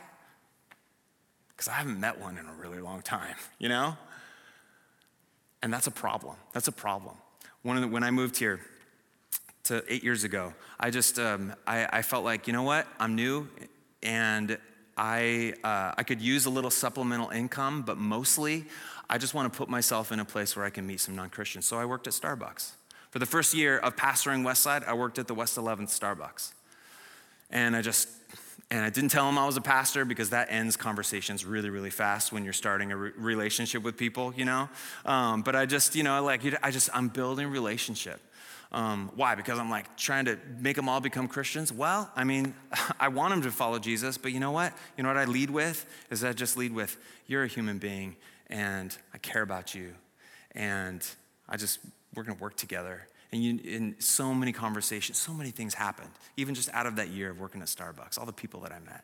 [1.49, 3.97] Because I haven't met one in a really long time, you know?
[5.61, 6.35] And that's a problem.
[6.53, 7.15] That's a problem.
[7.63, 8.61] The, when I moved here
[9.63, 13.15] to eight years ago, I just um, I, I, felt like you know what I'm
[13.15, 13.49] new,
[14.01, 14.57] and
[14.95, 18.67] I uh, I could use a little supplemental income, but mostly
[19.09, 21.29] I just want to put myself in a place where I can meet some non
[21.29, 21.65] Christians.
[21.65, 22.71] So I worked at Starbucks.
[23.09, 26.53] For the first year of pastoring Westside, I worked at the West 11th Starbucks.
[27.49, 28.09] And I just,
[28.69, 31.89] and I didn't tell them I was a pastor because that ends conversations really, really
[31.89, 34.67] fast when you're starting a re- relationship with people, you know?
[35.05, 38.19] Um, but I just, you know, like, I just, I'm building relationship.
[38.73, 39.35] Um, why?
[39.35, 41.71] Because I'm like trying to make them all become Christians?
[41.71, 42.53] Well, I mean,
[42.99, 44.73] I want them to follow Jesus, but you know what?
[44.97, 45.85] You know what I lead with?
[46.09, 48.17] Is I just lead with, you're a human being
[48.47, 49.93] and I care about you.
[50.51, 51.05] And
[51.47, 51.79] I just,
[52.15, 53.07] we're gonna work together.
[53.31, 57.09] And you, in so many conversations, so many things happened, even just out of that
[57.09, 59.03] year of working at Starbucks, all the people that I met.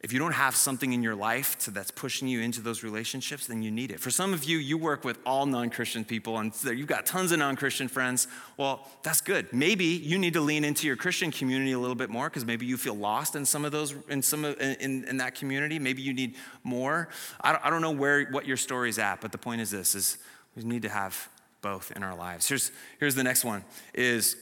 [0.00, 3.48] If you don't have something in your life to, that's pushing you into those relationships,
[3.48, 3.98] then you need it.
[3.98, 7.32] For some of you, you work with all non Christian people and you've got tons
[7.32, 8.28] of non Christian friends.
[8.56, 9.52] Well, that's good.
[9.52, 12.64] Maybe you need to lean into your Christian community a little bit more because maybe
[12.64, 15.80] you feel lost in some of those, in, some of, in, in that community.
[15.80, 17.08] Maybe you need more.
[17.40, 19.96] I don't, I don't know where, what your story's at, but the point is this
[19.96, 20.18] is
[20.54, 21.28] we need to have
[21.60, 22.48] both in our lives.
[22.48, 24.36] Here's, here's the next one is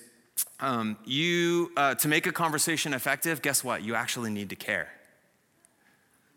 [0.61, 3.83] um, you, uh, to make a conversation effective, guess what?
[3.83, 4.91] You actually need to care.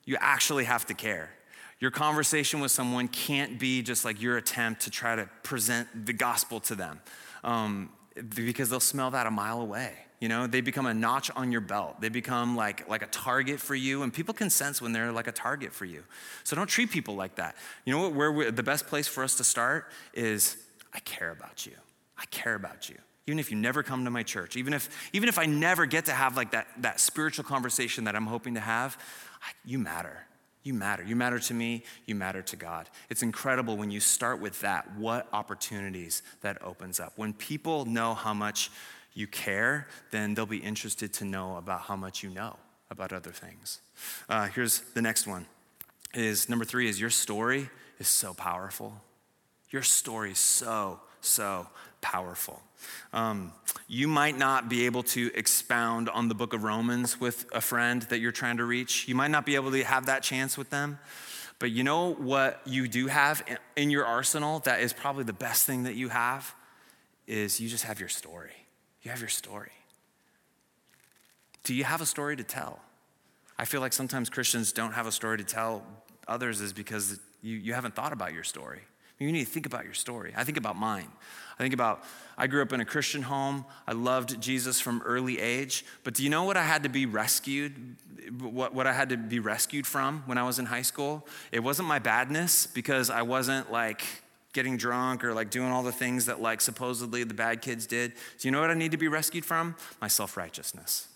[0.09, 1.29] You actually have to care.
[1.79, 6.13] Your conversation with someone can't be just like your attempt to try to present the
[6.13, 6.99] gospel to them
[7.43, 7.91] um,
[8.33, 9.93] because they'll smell that a mile away.
[10.19, 12.01] You know, they become a notch on your belt.
[12.01, 15.27] They become like, like a target for you, and people can sense when they're like
[15.27, 16.03] a target for you.
[16.43, 17.55] So don't treat people like that.
[17.85, 18.15] You know what?
[18.15, 20.57] Where the best place for us to start is
[20.91, 21.73] I care about you.
[22.17, 22.95] I care about you
[23.27, 26.05] even if you never come to my church even if even if i never get
[26.05, 28.97] to have like that that spiritual conversation that i'm hoping to have
[29.65, 30.25] you matter.
[30.63, 31.03] You matter.
[31.03, 31.83] You matter to me.
[32.05, 32.89] You matter to God.
[33.09, 37.13] It's incredible when you start with that, what opportunities that opens up.
[37.15, 38.69] When people know how much
[39.13, 42.57] you care, then they'll be interested to know about how much you know
[42.91, 43.79] about other things.
[44.27, 45.45] Uh, here's the next one
[46.13, 49.01] is number three is your story is so powerful.
[49.69, 51.67] Your story is so, so
[52.01, 52.61] powerful.
[53.13, 53.51] Um,
[53.87, 58.03] you might not be able to expound on the book of Romans with a friend
[58.03, 59.07] that you're trying to reach.
[59.07, 60.99] You might not be able to have that chance with them.
[61.59, 63.43] But you know what you do have
[63.75, 66.55] in your arsenal that is probably the best thing that you have
[67.27, 68.53] is you just have your story.
[69.03, 69.71] You have your story.
[71.63, 72.79] Do you have a story to tell?
[73.57, 75.83] I feel like sometimes Christians don't have a story to tell
[76.29, 78.81] others is because you, you haven't thought about your story.
[79.19, 80.33] You need to think about your story.
[80.35, 81.09] I think about mine.
[81.59, 82.03] I think about,
[82.37, 83.65] I grew up in a Christian home.
[83.85, 85.85] I loved Jesus from early age.
[86.05, 87.97] But do you know what I had to be rescued?
[88.39, 91.27] What, what I had to be rescued from when I was in high school?
[91.51, 94.03] It wasn't my badness because I wasn't like
[94.53, 98.13] getting drunk or like doing all the things that like supposedly the bad kids did.
[98.39, 99.75] Do you know what I need to be rescued from?
[99.99, 101.09] My self righteousness.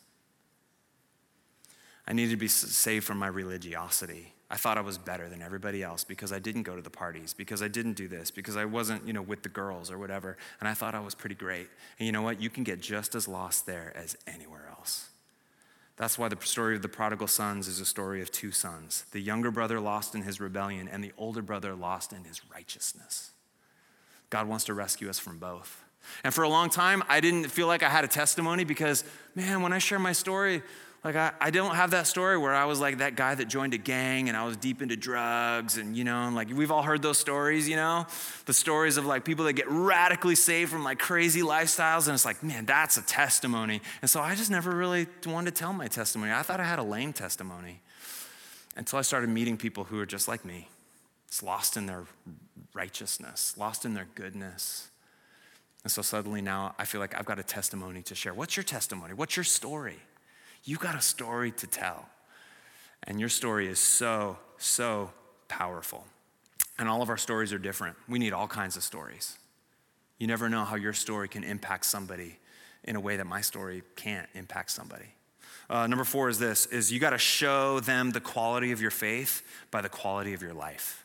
[2.06, 4.33] I needed to be saved from my religiosity.
[4.54, 7.34] I thought I was better than everybody else because I didn't go to the parties,
[7.34, 10.38] because I didn't do this, because I wasn't, you know, with the girls or whatever.
[10.60, 11.68] And I thought I was pretty great.
[11.98, 12.40] And you know what?
[12.40, 15.10] You can get just as lost there as anywhere else.
[15.98, 19.20] That's why the story of the prodigal sons is a story of two sons the
[19.20, 23.32] younger brother lost in his rebellion, and the older brother lost in his righteousness.
[24.30, 25.84] God wants to rescue us from both.
[26.24, 29.64] And for a long time, I didn't feel like I had a testimony because, man,
[29.64, 30.62] when I share my story,
[31.04, 33.74] like I, I don't have that story where I was like that guy that joined
[33.74, 36.82] a gang and I was deep into drugs and you know, and like we've all
[36.82, 38.08] heard those stories, you know?
[38.46, 42.26] The stories of like people that get radically saved from like crazy lifestyles, and it's
[42.26, 43.82] like, man, that's a testimony.
[44.02, 46.32] And so I just never really wanted to tell my testimony.
[46.32, 47.82] I thought I had a lame testimony
[48.78, 50.70] until I started meeting people who are just like me.
[51.28, 52.06] It's lost in their
[52.74, 54.90] righteousness, lost in their goodness.
[55.84, 58.34] And so suddenly now I feel like I've got a testimony to share.
[58.34, 59.14] What's your testimony?
[59.14, 59.98] What's your story?
[60.64, 62.08] You got a story to tell.
[63.04, 65.12] And your story is so, so
[65.48, 66.06] powerful.
[66.80, 67.98] And all of our stories are different.
[68.08, 69.38] We need all kinds of stories.
[70.20, 72.38] You never know how your story can impact somebody
[72.86, 75.16] in a way that my story can't impact somebody.
[75.70, 78.92] Uh, number four is this is you got to show them the quality of your
[78.92, 81.04] faith by the quality of your life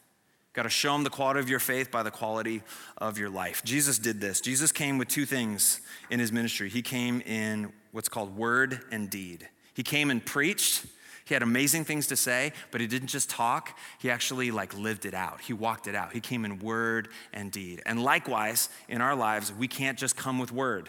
[0.59, 2.63] Got to show them the quality of your faith by the quality
[2.97, 3.63] of your life.
[3.65, 4.41] Jesus did this.
[4.41, 6.69] Jesus came with two things in his ministry.
[6.69, 9.49] He came in what's called word and deed.
[9.75, 10.87] He came and preached.
[11.25, 13.77] He had amazing things to say, but he didn't just talk.
[13.99, 15.41] He actually like lived it out.
[15.41, 16.13] He walked it out.
[16.13, 17.83] He came in word and deed.
[17.87, 20.89] And likewise, in our lives, we can't just come with word.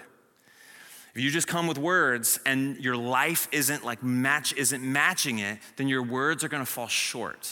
[1.15, 5.57] If you just come with words and your life isn't like match isn't matching it,
[5.77, 7.51] then your words are going to fall short.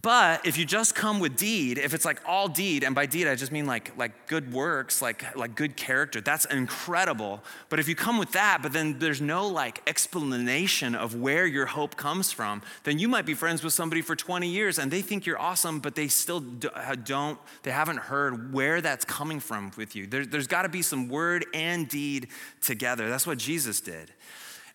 [0.00, 3.28] But if you just come with deed, if it's like all deed, and by deed
[3.28, 7.42] I just mean like, like good works, like, like good character, that's incredible.
[7.68, 11.66] But if you come with that, but then there's no like explanation of where your
[11.66, 15.02] hope comes from, then you might be friends with somebody for 20 years and they
[15.02, 19.94] think you're awesome, but they still don't, they haven't heard where that's coming from with
[19.94, 20.06] you.
[20.06, 22.28] There, there's got to be some word and deed
[22.62, 23.10] together.
[23.10, 24.10] That's what Jesus did.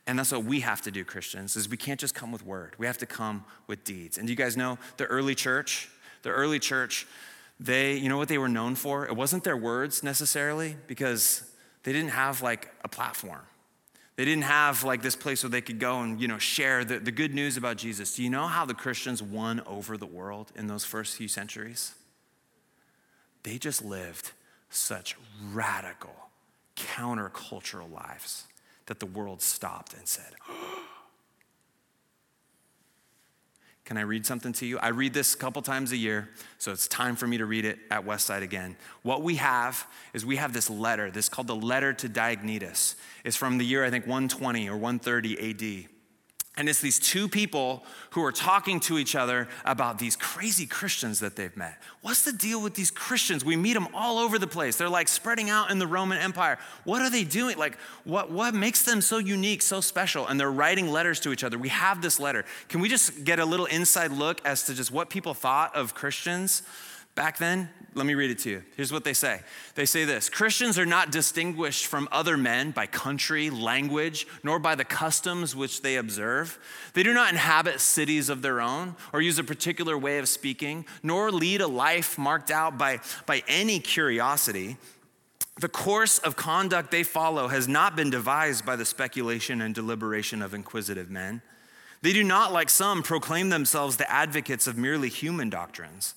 [0.08, 2.76] And that's what we have to do, Christians, is we can't just come with word.
[2.78, 4.18] We have to come with deeds.
[4.18, 5.90] And do you guys know the early church,
[6.24, 7.06] the early church,
[7.60, 9.06] they, you know what they were known for?
[9.06, 11.44] It wasn't their words necessarily, because
[11.84, 13.42] they didn't have like a platform.
[14.16, 17.00] They didn't have like this place where they could go and, you know, share the,
[17.00, 18.16] the good news about Jesus.
[18.16, 21.94] Do you know how the Christians won over the world in those first few centuries?
[23.44, 24.32] They just lived
[24.70, 25.18] such
[25.54, 26.16] radical,
[26.78, 28.47] countercultural lives
[28.88, 30.34] that the world stopped and said,
[33.86, 34.80] Can I read something to you?
[34.80, 37.64] I read this a couple times a year, so it's time for me to read
[37.64, 38.76] it at Westside again.
[39.02, 42.96] What we have is we have this letter, this called the Letter to Diognetus.
[43.24, 45.90] It's from the year, I think, 120 or 130 AD.
[46.58, 51.20] And it's these two people who are talking to each other about these crazy Christians
[51.20, 51.80] that they've met.
[52.02, 53.46] What's the deal with these Christians?
[53.46, 54.76] We meet them all over the place.
[54.76, 56.58] They're like spreading out in the Roman Empire.
[56.84, 57.58] What are they doing?
[57.58, 60.26] Like, what, what makes them so unique, so special?
[60.26, 61.60] And they're writing letters to each other.
[61.60, 62.44] We have this letter.
[62.70, 65.94] Can we just get a little inside look as to just what people thought of
[65.94, 66.64] Christians
[67.14, 67.70] back then?
[67.94, 68.64] Let me read it to you.
[68.76, 69.42] Here's what they say
[69.76, 74.76] They say this Christians are not distinguished from other men by country, language, nor by
[74.76, 76.60] the customs which they observe.
[76.94, 80.86] They do not inhabit cities of their own or use a particular way of speaking,
[81.02, 84.78] nor lead a life marked out by, by any curiosity.
[85.60, 90.44] The course of conduct they follow has not been devised by the speculation and deliberation
[90.44, 91.42] of inquisitive men.
[92.04, 96.14] They do not, like some, proclaim themselves the advocates of merely human doctrines.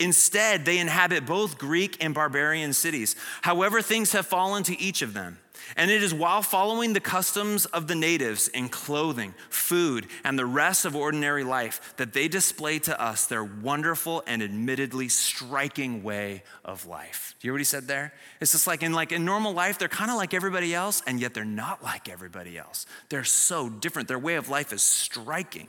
[0.00, 3.16] Instead, they inhabit both Greek and barbarian cities.
[3.42, 5.38] However, things have fallen to each of them.
[5.76, 10.46] And it is while following the customs of the natives in clothing, food, and the
[10.46, 16.42] rest of ordinary life that they display to us their wonderful and admittedly striking way
[16.64, 17.34] of life.
[17.40, 18.14] Do you hear what he said there?
[18.40, 21.20] It's just like in like in normal life, they're kind of like everybody else, and
[21.20, 22.86] yet they're not like everybody else.
[23.08, 24.08] They're so different.
[24.08, 25.68] Their way of life is striking.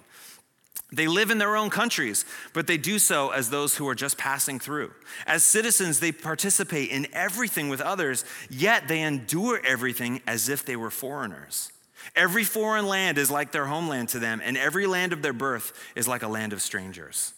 [0.92, 4.18] They live in their own countries, but they do so as those who are just
[4.18, 4.92] passing through.
[5.28, 10.76] As citizens, they participate in everything with others, yet they endure everything as if they
[10.76, 11.72] were foreigners.
[12.16, 15.74] Every foreign land is like their homeland to them, and every land of their birth
[15.96, 17.34] is like a land of strangers.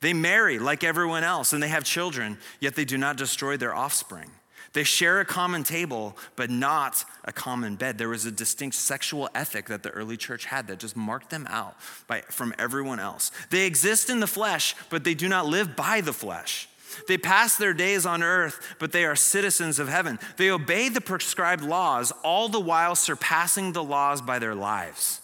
[0.00, 3.74] They marry like everyone else, and they have children, yet they do not destroy their
[3.74, 4.30] offspring.
[4.72, 7.98] They share a common table, but not a common bed.
[7.98, 11.46] There was a distinct sexual ethic that the early church had that just marked them
[11.48, 11.76] out
[12.06, 13.30] by, from everyone else.
[13.50, 16.68] They exist in the flesh, but they do not live by the flesh.
[17.08, 20.18] They pass their days on earth, but they are citizens of heaven.
[20.36, 25.20] They obey the prescribed laws, all the while surpassing the laws by their lives.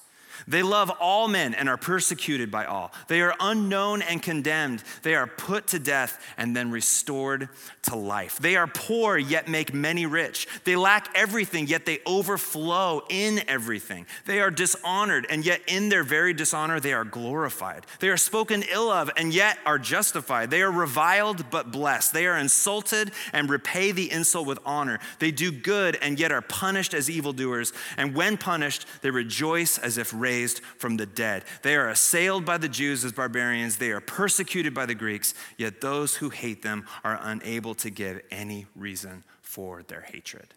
[0.47, 2.93] They love all men and are persecuted by all.
[3.09, 4.83] They are unknown and condemned.
[5.03, 7.49] They are put to death and then restored
[7.83, 8.39] to life.
[8.39, 10.49] They are poor, yet make many rich.
[10.65, 14.07] They lack everything, yet they overflow in everything.
[14.27, 17.87] They are dishonored, and yet in their very dishonor, they are glorified.
[18.01, 20.51] They are spoken ill of, and yet are justified.
[20.51, 22.13] They are reviled, but blessed.
[22.13, 24.99] They are insulted and repay the insult with honor.
[25.19, 27.73] They do good, and yet are punished as evildoers.
[27.97, 30.32] And when punished, they rejoice as if raised
[30.79, 31.45] from the dead.
[31.63, 35.81] They are assailed by the Jews as barbarians, they are persecuted by the Greeks, yet
[35.81, 40.55] those who hate them are unable to give any reason for their hatred.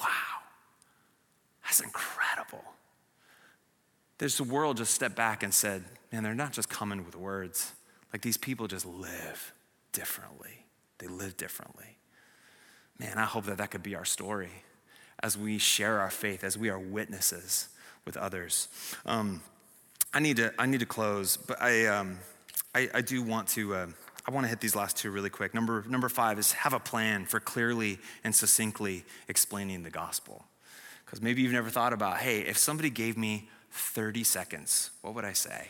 [0.00, 0.08] Wow,
[1.64, 2.64] that's incredible.
[4.18, 7.72] The world just stepped back and said, man, they're not just coming with words.
[8.12, 9.52] Like these people just live
[9.90, 10.64] differently.
[10.98, 11.96] They live differently.
[13.00, 14.50] Man, I hope that that could be our story
[15.22, 17.68] as we share our faith, as we are witnesses
[18.04, 18.68] with others.
[19.06, 19.42] Um,
[20.12, 22.18] I need to I need to close, but I um,
[22.74, 23.74] I, I, do want to.
[23.74, 23.86] Uh,
[24.26, 25.54] I want to hit these last two really quick.
[25.54, 30.44] Number number five is have a plan for clearly and succinctly explaining the gospel,
[31.04, 35.24] because maybe you've never thought about, hey, if somebody gave me 30 seconds, what would
[35.24, 35.68] I say?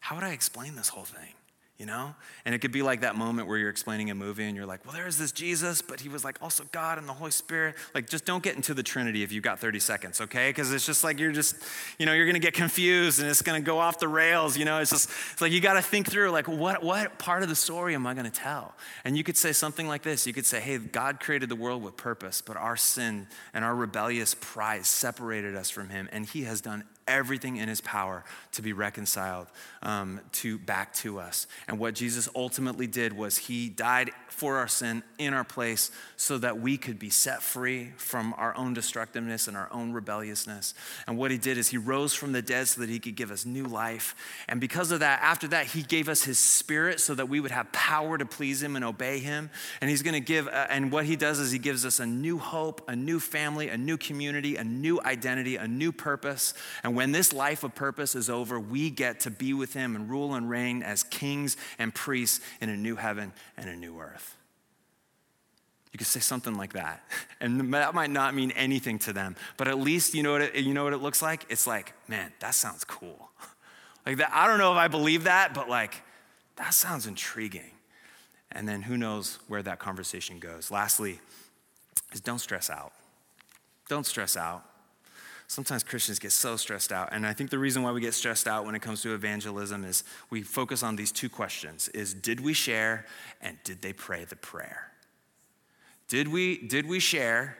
[0.00, 1.34] How would I explain this whole thing?
[1.78, 2.14] You know?
[2.44, 4.84] And it could be like that moment where you're explaining a movie and you're like,
[4.84, 7.74] well, there's this Jesus, but he was like also God and the Holy Spirit.
[7.94, 10.50] Like, just don't get into the Trinity if you've got 30 seconds, okay?
[10.50, 11.56] Because it's just like you're just,
[11.98, 14.78] you know, you're gonna get confused and it's gonna go off the rails, you know?
[14.78, 17.94] It's just, it's like you gotta think through, like, what, what part of the story
[17.96, 18.74] am I gonna tell?
[19.04, 21.82] And you could say something like this you could say, hey, God created the world
[21.82, 26.44] with purpose, but our sin and our rebellious pride separated us from him, and he
[26.44, 29.46] has done everything in his power to be reconciled
[29.82, 31.46] um, to back to us.
[31.68, 36.38] And what jesus ultimately did was he died for our sin in our place so
[36.38, 40.74] that we could be set free from our own destructiveness and our own rebelliousness.
[41.06, 43.30] And what he did is he rose from the dead so that he could give
[43.30, 44.16] us new life.
[44.48, 47.52] And because of that after that he gave us his spirit so that we would
[47.52, 49.50] have power to please him and obey him.
[49.80, 52.06] And he's going to give uh, and what he does is he gives us a
[52.06, 56.54] new hope a new family a new community a new identity a new purpose.
[56.82, 60.10] And when this life of purpose is over, we get to be with him and
[60.10, 64.36] rule and reign as kings and priests in a new heaven and a new earth.
[65.92, 67.04] You could say something like that.
[67.40, 70.54] And that might not mean anything to them, but at least you know what it,
[70.56, 71.44] you know what it looks like?
[71.50, 73.30] It's like, man, that sounds cool.
[74.06, 76.02] Like that, I don't know if I believe that, but like,
[76.56, 77.70] that sounds intriguing.
[78.52, 80.70] And then who knows where that conversation goes.
[80.70, 81.20] Lastly,
[82.12, 82.92] is don't stress out.
[83.88, 84.62] Don't stress out
[85.46, 87.10] sometimes Christians get so stressed out.
[87.12, 89.84] And I think the reason why we get stressed out when it comes to evangelism
[89.84, 93.06] is we focus on these two questions is did we share
[93.40, 94.92] and did they pray the prayer?
[96.08, 97.56] Did we, did we share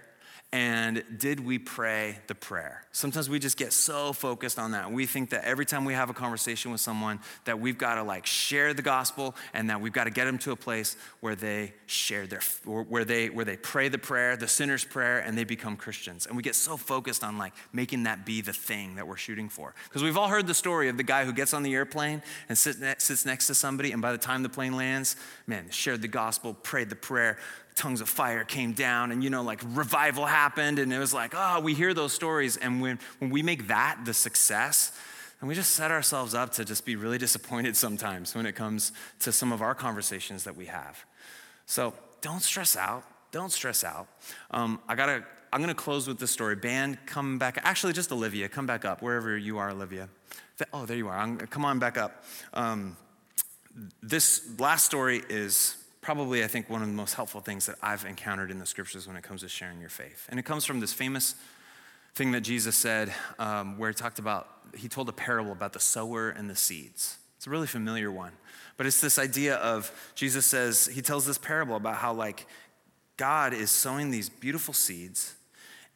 [0.55, 2.85] and did we pray the prayer?
[2.93, 4.93] Sometimes we just get so focused on that.
[4.93, 8.05] We think that every time we have a conversation with someone that we've got to
[8.05, 11.35] like share the gospel and that we've got to get them to a place where
[11.35, 15.43] they share their where they where they pray the prayer, the sinner's prayer and they
[15.43, 16.25] become Christians.
[16.25, 19.49] And we get so focused on like making that be the thing that we're shooting
[19.49, 19.75] for.
[19.89, 22.57] Because we've all heard the story of the guy who gets on the airplane and
[22.57, 25.17] sits, sits next to somebody and by the time the plane lands,
[25.49, 27.39] man, shared the gospel, prayed the prayer,
[27.75, 31.33] tongues of fire came down and you know like revival happened and it was like
[31.37, 32.57] oh we hear those stories.
[32.57, 34.93] And when, when we make that the success
[35.41, 38.93] and we just set ourselves up to just be really disappointed sometimes when it comes
[39.20, 41.05] to some of our conversations that we have.
[41.66, 43.05] So don't stress out.
[43.31, 44.07] Don't stress out.
[44.53, 46.57] Um, i gotta i'm gonna close with this story.
[46.57, 50.09] Band come back actually just olivia come back up wherever you are olivia.
[50.72, 51.18] Oh there you are.
[51.18, 52.25] I'm, come on back up.
[52.53, 52.97] Um,
[54.03, 58.05] this last story is probably, I think, one of the most helpful things that I've
[58.05, 60.27] encountered in the scriptures when it comes to sharing your faith.
[60.29, 61.35] And it comes from this famous
[62.15, 65.81] thing that Jesus said, um, where he talked about, he told a parable about the
[65.81, 67.17] sower and the seeds.
[67.39, 68.33] It's a really familiar one.
[68.77, 72.47] But it's this idea of Jesus says, he tells this parable about how, like,
[73.17, 75.35] God is sowing these beautiful seeds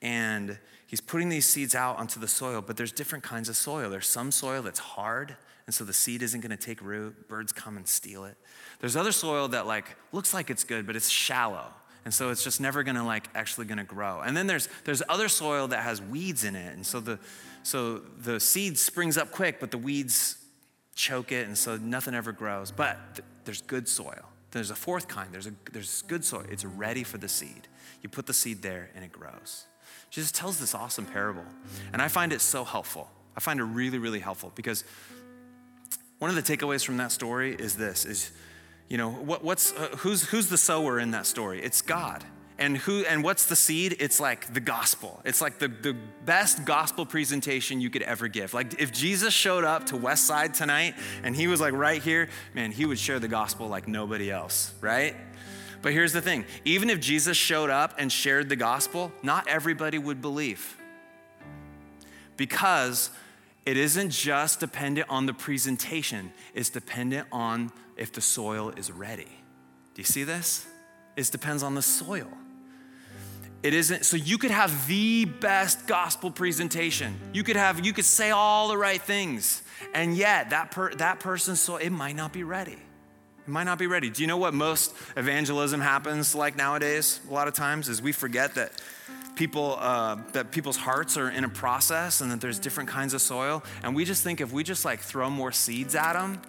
[0.01, 3.91] and he's putting these seeds out onto the soil, but there's different kinds of soil.
[3.91, 5.37] There's some soil that's hard,
[5.69, 7.29] and so the seed isn't going to take root.
[7.29, 8.39] Birds come and steal it.
[8.81, 11.67] There's other soil that like looks like it's good, but it's shallow.
[12.07, 14.23] And so it's just never gonna like actually gonna grow.
[14.23, 16.75] And then there's there's other soil that has weeds in it.
[16.75, 17.19] And so the
[17.65, 20.39] so the seed springs up quick, but the weeds
[20.95, 22.71] choke it, and so nothing ever grows.
[22.71, 24.25] But th- there's good soil.
[24.53, 25.31] There's a fourth kind.
[25.35, 26.47] There's a there's good soil.
[26.49, 27.69] It's ready for the seed.
[28.01, 29.67] You put the seed there and it grows.
[30.09, 31.45] Jesus tells this awesome parable.
[31.93, 33.11] And I find it so helpful.
[33.37, 34.83] I find it really, really helpful because
[36.19, 38.33] one of the takeaways from that story is this is
[38.89, 41.63] you know, what, what's, uh, who's, who's the sower in that story?
[41.63, 42.25] It's God.
[42.61, 43.97] And who and what's the seed?
[44.01, 45.21] It's like the gospel.
[45.25, 45.95] It's like the, the
[46.25, 48.53] best gospel presentation you could ever give.
[48.53, 52.73] Like if Jesus showed up to Westside tonight and he was like right here, man,
[52.73, 55.15] he would share the gospel like nobody else, right?
[55.83, 59.99] But here's the thing even if Jesus showed up and shared the gospel, not everybody
[59.99, 60.77] would believe.
[62.37, 63.11] Because
[63.69, 69.29] it isn't just dependent on the presentation, it's dependent on if the soil is ready.
[69.93, 70.67] Do you see this?
[71.17, 72.29] It depends on the soil.
[73.63, 77.21] It isn't, so you could have the best gospel presentation.
[77.35, 79.63] You could have, you could say all the right things,
[79.93, 82.79] and yet that, per, that person's soul, it might not be ready.
[83.49, 84.11] Might not be ready.
[84.11, 87.19] Do you know what most evangelism happens like nowadays?
[87.31, 88.73] A lot of times is we forget that
[89.37, 93.23] people uh, that people's hearts are in a process and that there's different kinds of
[93.23, 96.43] soil, and we just think if we just like throw more seeds at them,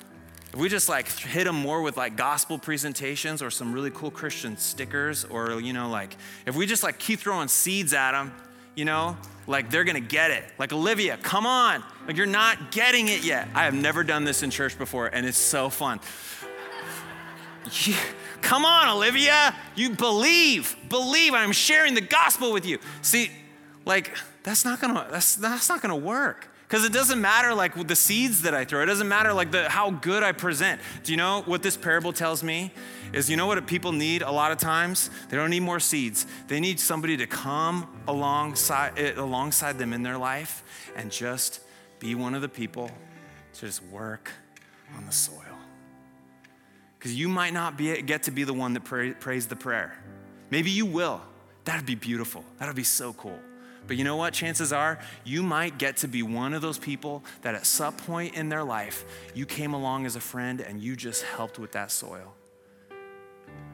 [0.51, 4.11] if we just like hit them more with like gospel presentations or some really cool
[4.11, 8.33] Christian stickers, or you know like if we just like keep throwing seeds at them,
[8.75, 9.15] you know,
[9.47, 10.43] like they're gonna get it.
[10.57, 13.47] Like Olivia, come on, like you're not getting it yet.
[13.55, 16.01] I have never done this in church before, and it's so fun.
[18.41, 19.55] Come on, Olivia.
[19.75, 20.75] You believe.
[20.89, 21.33] Believe.
[21.33, 22.79] I'm sharing the gospel with you.
[23.01, 23.31] See,
[23.85, 26.49] like, that's not gonna, that's, that's not gonna work.
[26.67, 28.83] Because it doesn't matter like the seeds that I throw.
[28.83, 30.79] It doesn't matter like the, how good I present.
[31.03, 32.71] Do you know what this parable tells me?
[33.11, 35.09] Is you know what people need a lot of times?
[35.29, 36.27] They don't need more seeds.
[36.47, 40.63] They need somebody to come alongside, eh, alongside them in their life
[40.95, 41.61] and just
[41.97, 42.91] be one of the people
[43.55, 44.31] to just work
[44.95, 45.38] on the soil.
[46.99, 49.97] Because you might not be, get to be the one that pray, prays the prayer.
[50.49, 51.21] Maybe you will.
[51.63, 52.43] That'd be beautiful.
[52.59, 53.39] That'd be so cool.
[53.87, 54.33] But you know what?
[54.33, 58.35] Chances are you might get to be one of those people that at some point
[58.35, 61.89] in their life, you came along as a friend and you just helped with that
[61.89, 62.35] soil.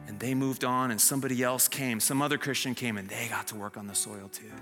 [0.06, 3.48] And they moved on, and somebody else came, some other Christian came, and they got
[3.48, 4.52] to work on the soil too.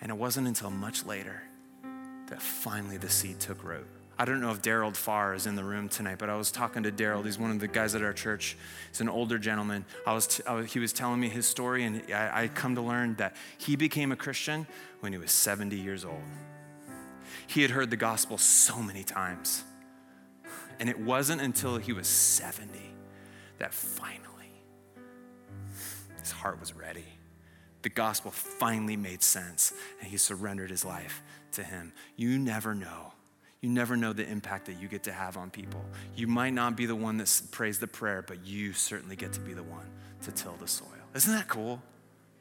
[0.00, 1.40] And it wasn't until much later
[2.26, 3.86] that finally the seed took root.
[4.20, 6.82] I don't know if Daryl Farr is in the room tonight, but I was talking
[6.82, 7.24] to Daryl.
[7.24, 8.56] He's one of the guys at our church.
[8.90, 9.84] He's an older gentleman.
[10.04, 12.74] I was, t- I was he was telling me his story, and I, I come
[12.74, 14.66] to learn that he became a Christian
[15.00, 16.22] when he was 70 years old.
[17.46, 19.62] He had heard the gospel so many times.
[20.80, 22.70] And it wasn't until he was 70
[23.58, 24.52] that finally
[26.18, 27.04] his heart was ready.
[27.82, 31.92] The gospel finally made sense, and he surrendered his life to him.
[32.16, 33.12] You never know
[33.60, 35.84] you never know the impact that you get to have on people.
[36.14, 39.40] You might not be the one that prays the prayer, but you certainly get to
[39.40, 39.90] be the one
[40.22, 40.86] to till the soil.
[41.14, 41.82] Isn't that cool?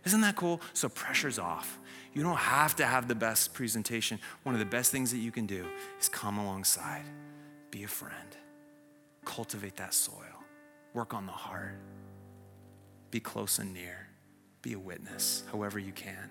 [0.06, 0.62] Isn't that cool?
[0.74, 1.80] So pressure's off.
[2.14, 4.20] You don't have to have the best presentation.
[4.44, 5.66] One of the best things that you can do
[6.00, 7.04] is come alongside,
[7.72, 8.38] be a friend,
[9.26, 10.44] cultivate that soil,
[10.94, 11.80] work on the heart,
[13.12, 14.08] be close and near,
[14.62, 16.30] be a witness however you can.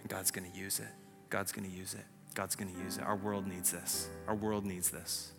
[0.00, 0.88] And God's to use it.
[1.30, 2.04] God's to use it.
[2.32, 3.04] God's going to use it.
[3.04, 4.08] Our world needs this.
[4.26, 5.32] Our world needs this.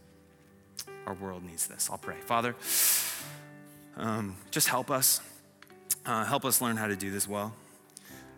[1.06, 1.90] Our world needs this.
[1.90, 2.18] I'll pray.
[2.22, 2.56] Father,
[3.98, 5.22] um, just help us.
[6.06, 7.54] Uh, help us learn how to do this well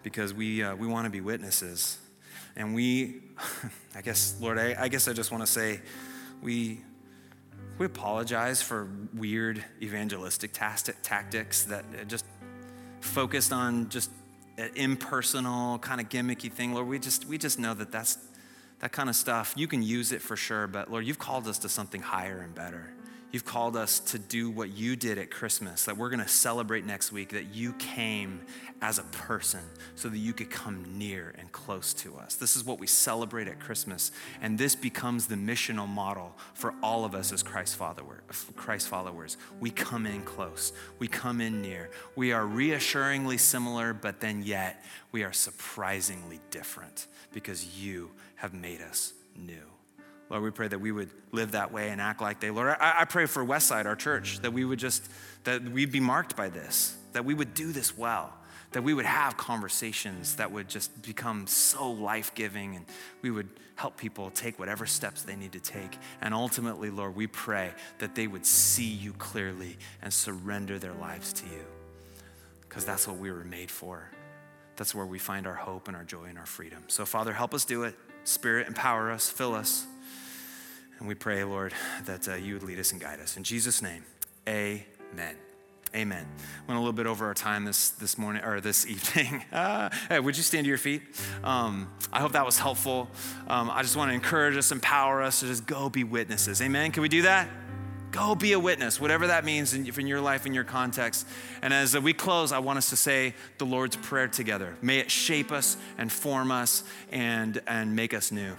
[0.03, 1.97] because we, uh, we want to be witnesses.
[2.55, 3.21] And we,
[3.95, 5.81] I guess, Lord, I, I guess I just want to say
[6.41, 6.81] we,
[7.77, 12.25] we apologize for weird evangelistic tactics that just
[13.01, 14.11] focused on just
[14.57, 18.17] an impersonal kind of gimmicky thing lord we just we just know that that's
[18.79, 21.59] that kind of stuff, you can use it for sure, but Lord, you've called us
[21.59, 22.91] to something higher and better.
[23.31, 26.85] You've called us to do what you did at Christmas, that we're going to celebrate
[26.85, 28.39] next week, that you came
[28.81, 29.59] as a person
[29.95, 32.35] so that you could come near and close to us.
[32.35, 37.03] This is what we celebrate at Christmas, and this becomes the missional model for all
[37.03, 37.77] of us as Christ,
[38.55, 39.37] Christ followers.
[39.59, 41.89] We come in close, we come in near.
[42.15, 48.81] We are reassuringly similar, but then yet we are surprisingly different because you have made
[48.81, 49.61] us new.
[50.29, 52.49] Lord, we pray that we would live that way and act like they.
[52.49, 55.07] Lord, I, I pray for Westside, our church, that we would just,
[55.43, 58.33] that we'd be marked by this, that we would do this well,
[58.71, 62.85] that we would have conversations that would just become so life giving and
[63.21, 65.97] we would help people take whatever steps they need to take.
[66.21, 71.33] And ultimately, Lord, we pray that they would see you clearly and surrender their lives
[71.33, 71.65] to you
[72.61, 74.09] because that's what we were made for.
[74.75, 76.83] That's where we find our hope and our joy and our freedom.
[76.87, 77.95] So, Father, help us do it.
[78.25, 79.85] Spirit, empower us, fill us.
[80.99, 81.73] And we pray, Lord,
[82.05, 83.37] that uh, you would lead us and guide us.
[83.37, 84.03] In Jesus' name,
[84.47, 85.35] amen.
[85.95, 86.27] Amen.
[86.67, 89.43] Went a little bit over our time this, this morning or this evening.
[90.09, 91.01] Hey, would you stand to your feet?
[91.43, 93.09] Um, I hope that was helpful.
[93.47, 96.61] Um, I just want to encourage us, empower us to just go be witnesses.
[96.61, 96.91] Amen.
[96.91, 97.47] Can we do that?
[98.15, 101.27] Go be a witness, whatever that means in, in your life, in your context.
[101.61, 104.77] And as we close, I want us to say the Lord's Prayer together.
[104.81, 108.55] May it shape us and form us and, and make us new.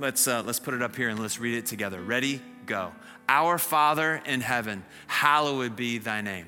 [0.00, 2.02] Let's, uh, let's put it up here and let's read it together.
[2.02, 2.42] Ready?
[2.66, 2.90] Go.
[3.28, 6.46] Our Father in heaven, hallowed be thy name.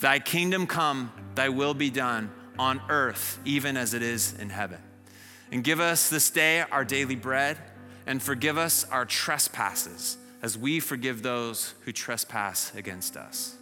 [0.00, 4.78] Thy kingdom come, thy will be done on earth, even as it is in heaven.
[5.50, 7.58] And give us this day our daily bread,
[8.06, 13.56] and forgive us our trespasses, as we forgive those who trespass against us.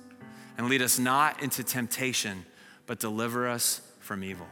[0.56, 2.44] And lead us not into temptation,
[2.86, 4.46] but deliver us from evil.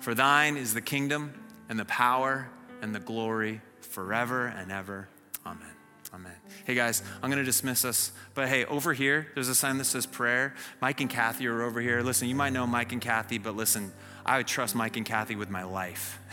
[0.00, 1.34] For thine is the kingdom,
[1.68, 2.50] and the power,
[2.82, 5.08] and the glory forever and ever.
[5.46, 5.68] Amen.
[6.12, 6.32] Amen.
[6.64, 8.10] Hey guys, I'm going to dismiss us.
[8.34, 10.54] But hey, over here, there's a sign that says prayer.
[10.80, 12.02] Mike and Kathy are over here.
[12.02, 13.92] Listen, you might know Mike and Kathy, but listen,
[14.26, 16.18] I would trust Mike and Kathy with my life.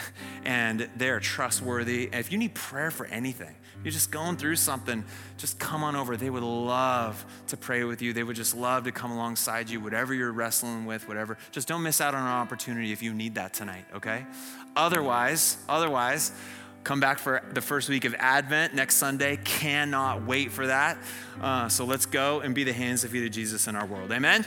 [0.46, 2.06] And they're trustworthy.
[2.06, 3.54] And if you need prayer for anything,
[3.84, 5.04] you're just going through something,
[5.38, 6.18] just come on over.
[6.18, 8.14] They would love to pray with you.
[8.14, 11.38] They would just love to come alongside you, whatever you're wrestling with, whatever.
[11.52, 14.26] Just don't miss out on an opportunity if you need that tonight, okay?
[14.76, 16.32] Otherwise, otherwise,
[16.88, 19.38] Come back for the first week of Advent next Sunday.
[19.44, 20.98] Cannot wait for that.
[21.42, 24.10] Uh, so let's go and be the hands and feet of Jesus in our world.
[24.10, 24.46] Amen?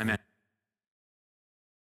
[0.00, 0.18] Amen.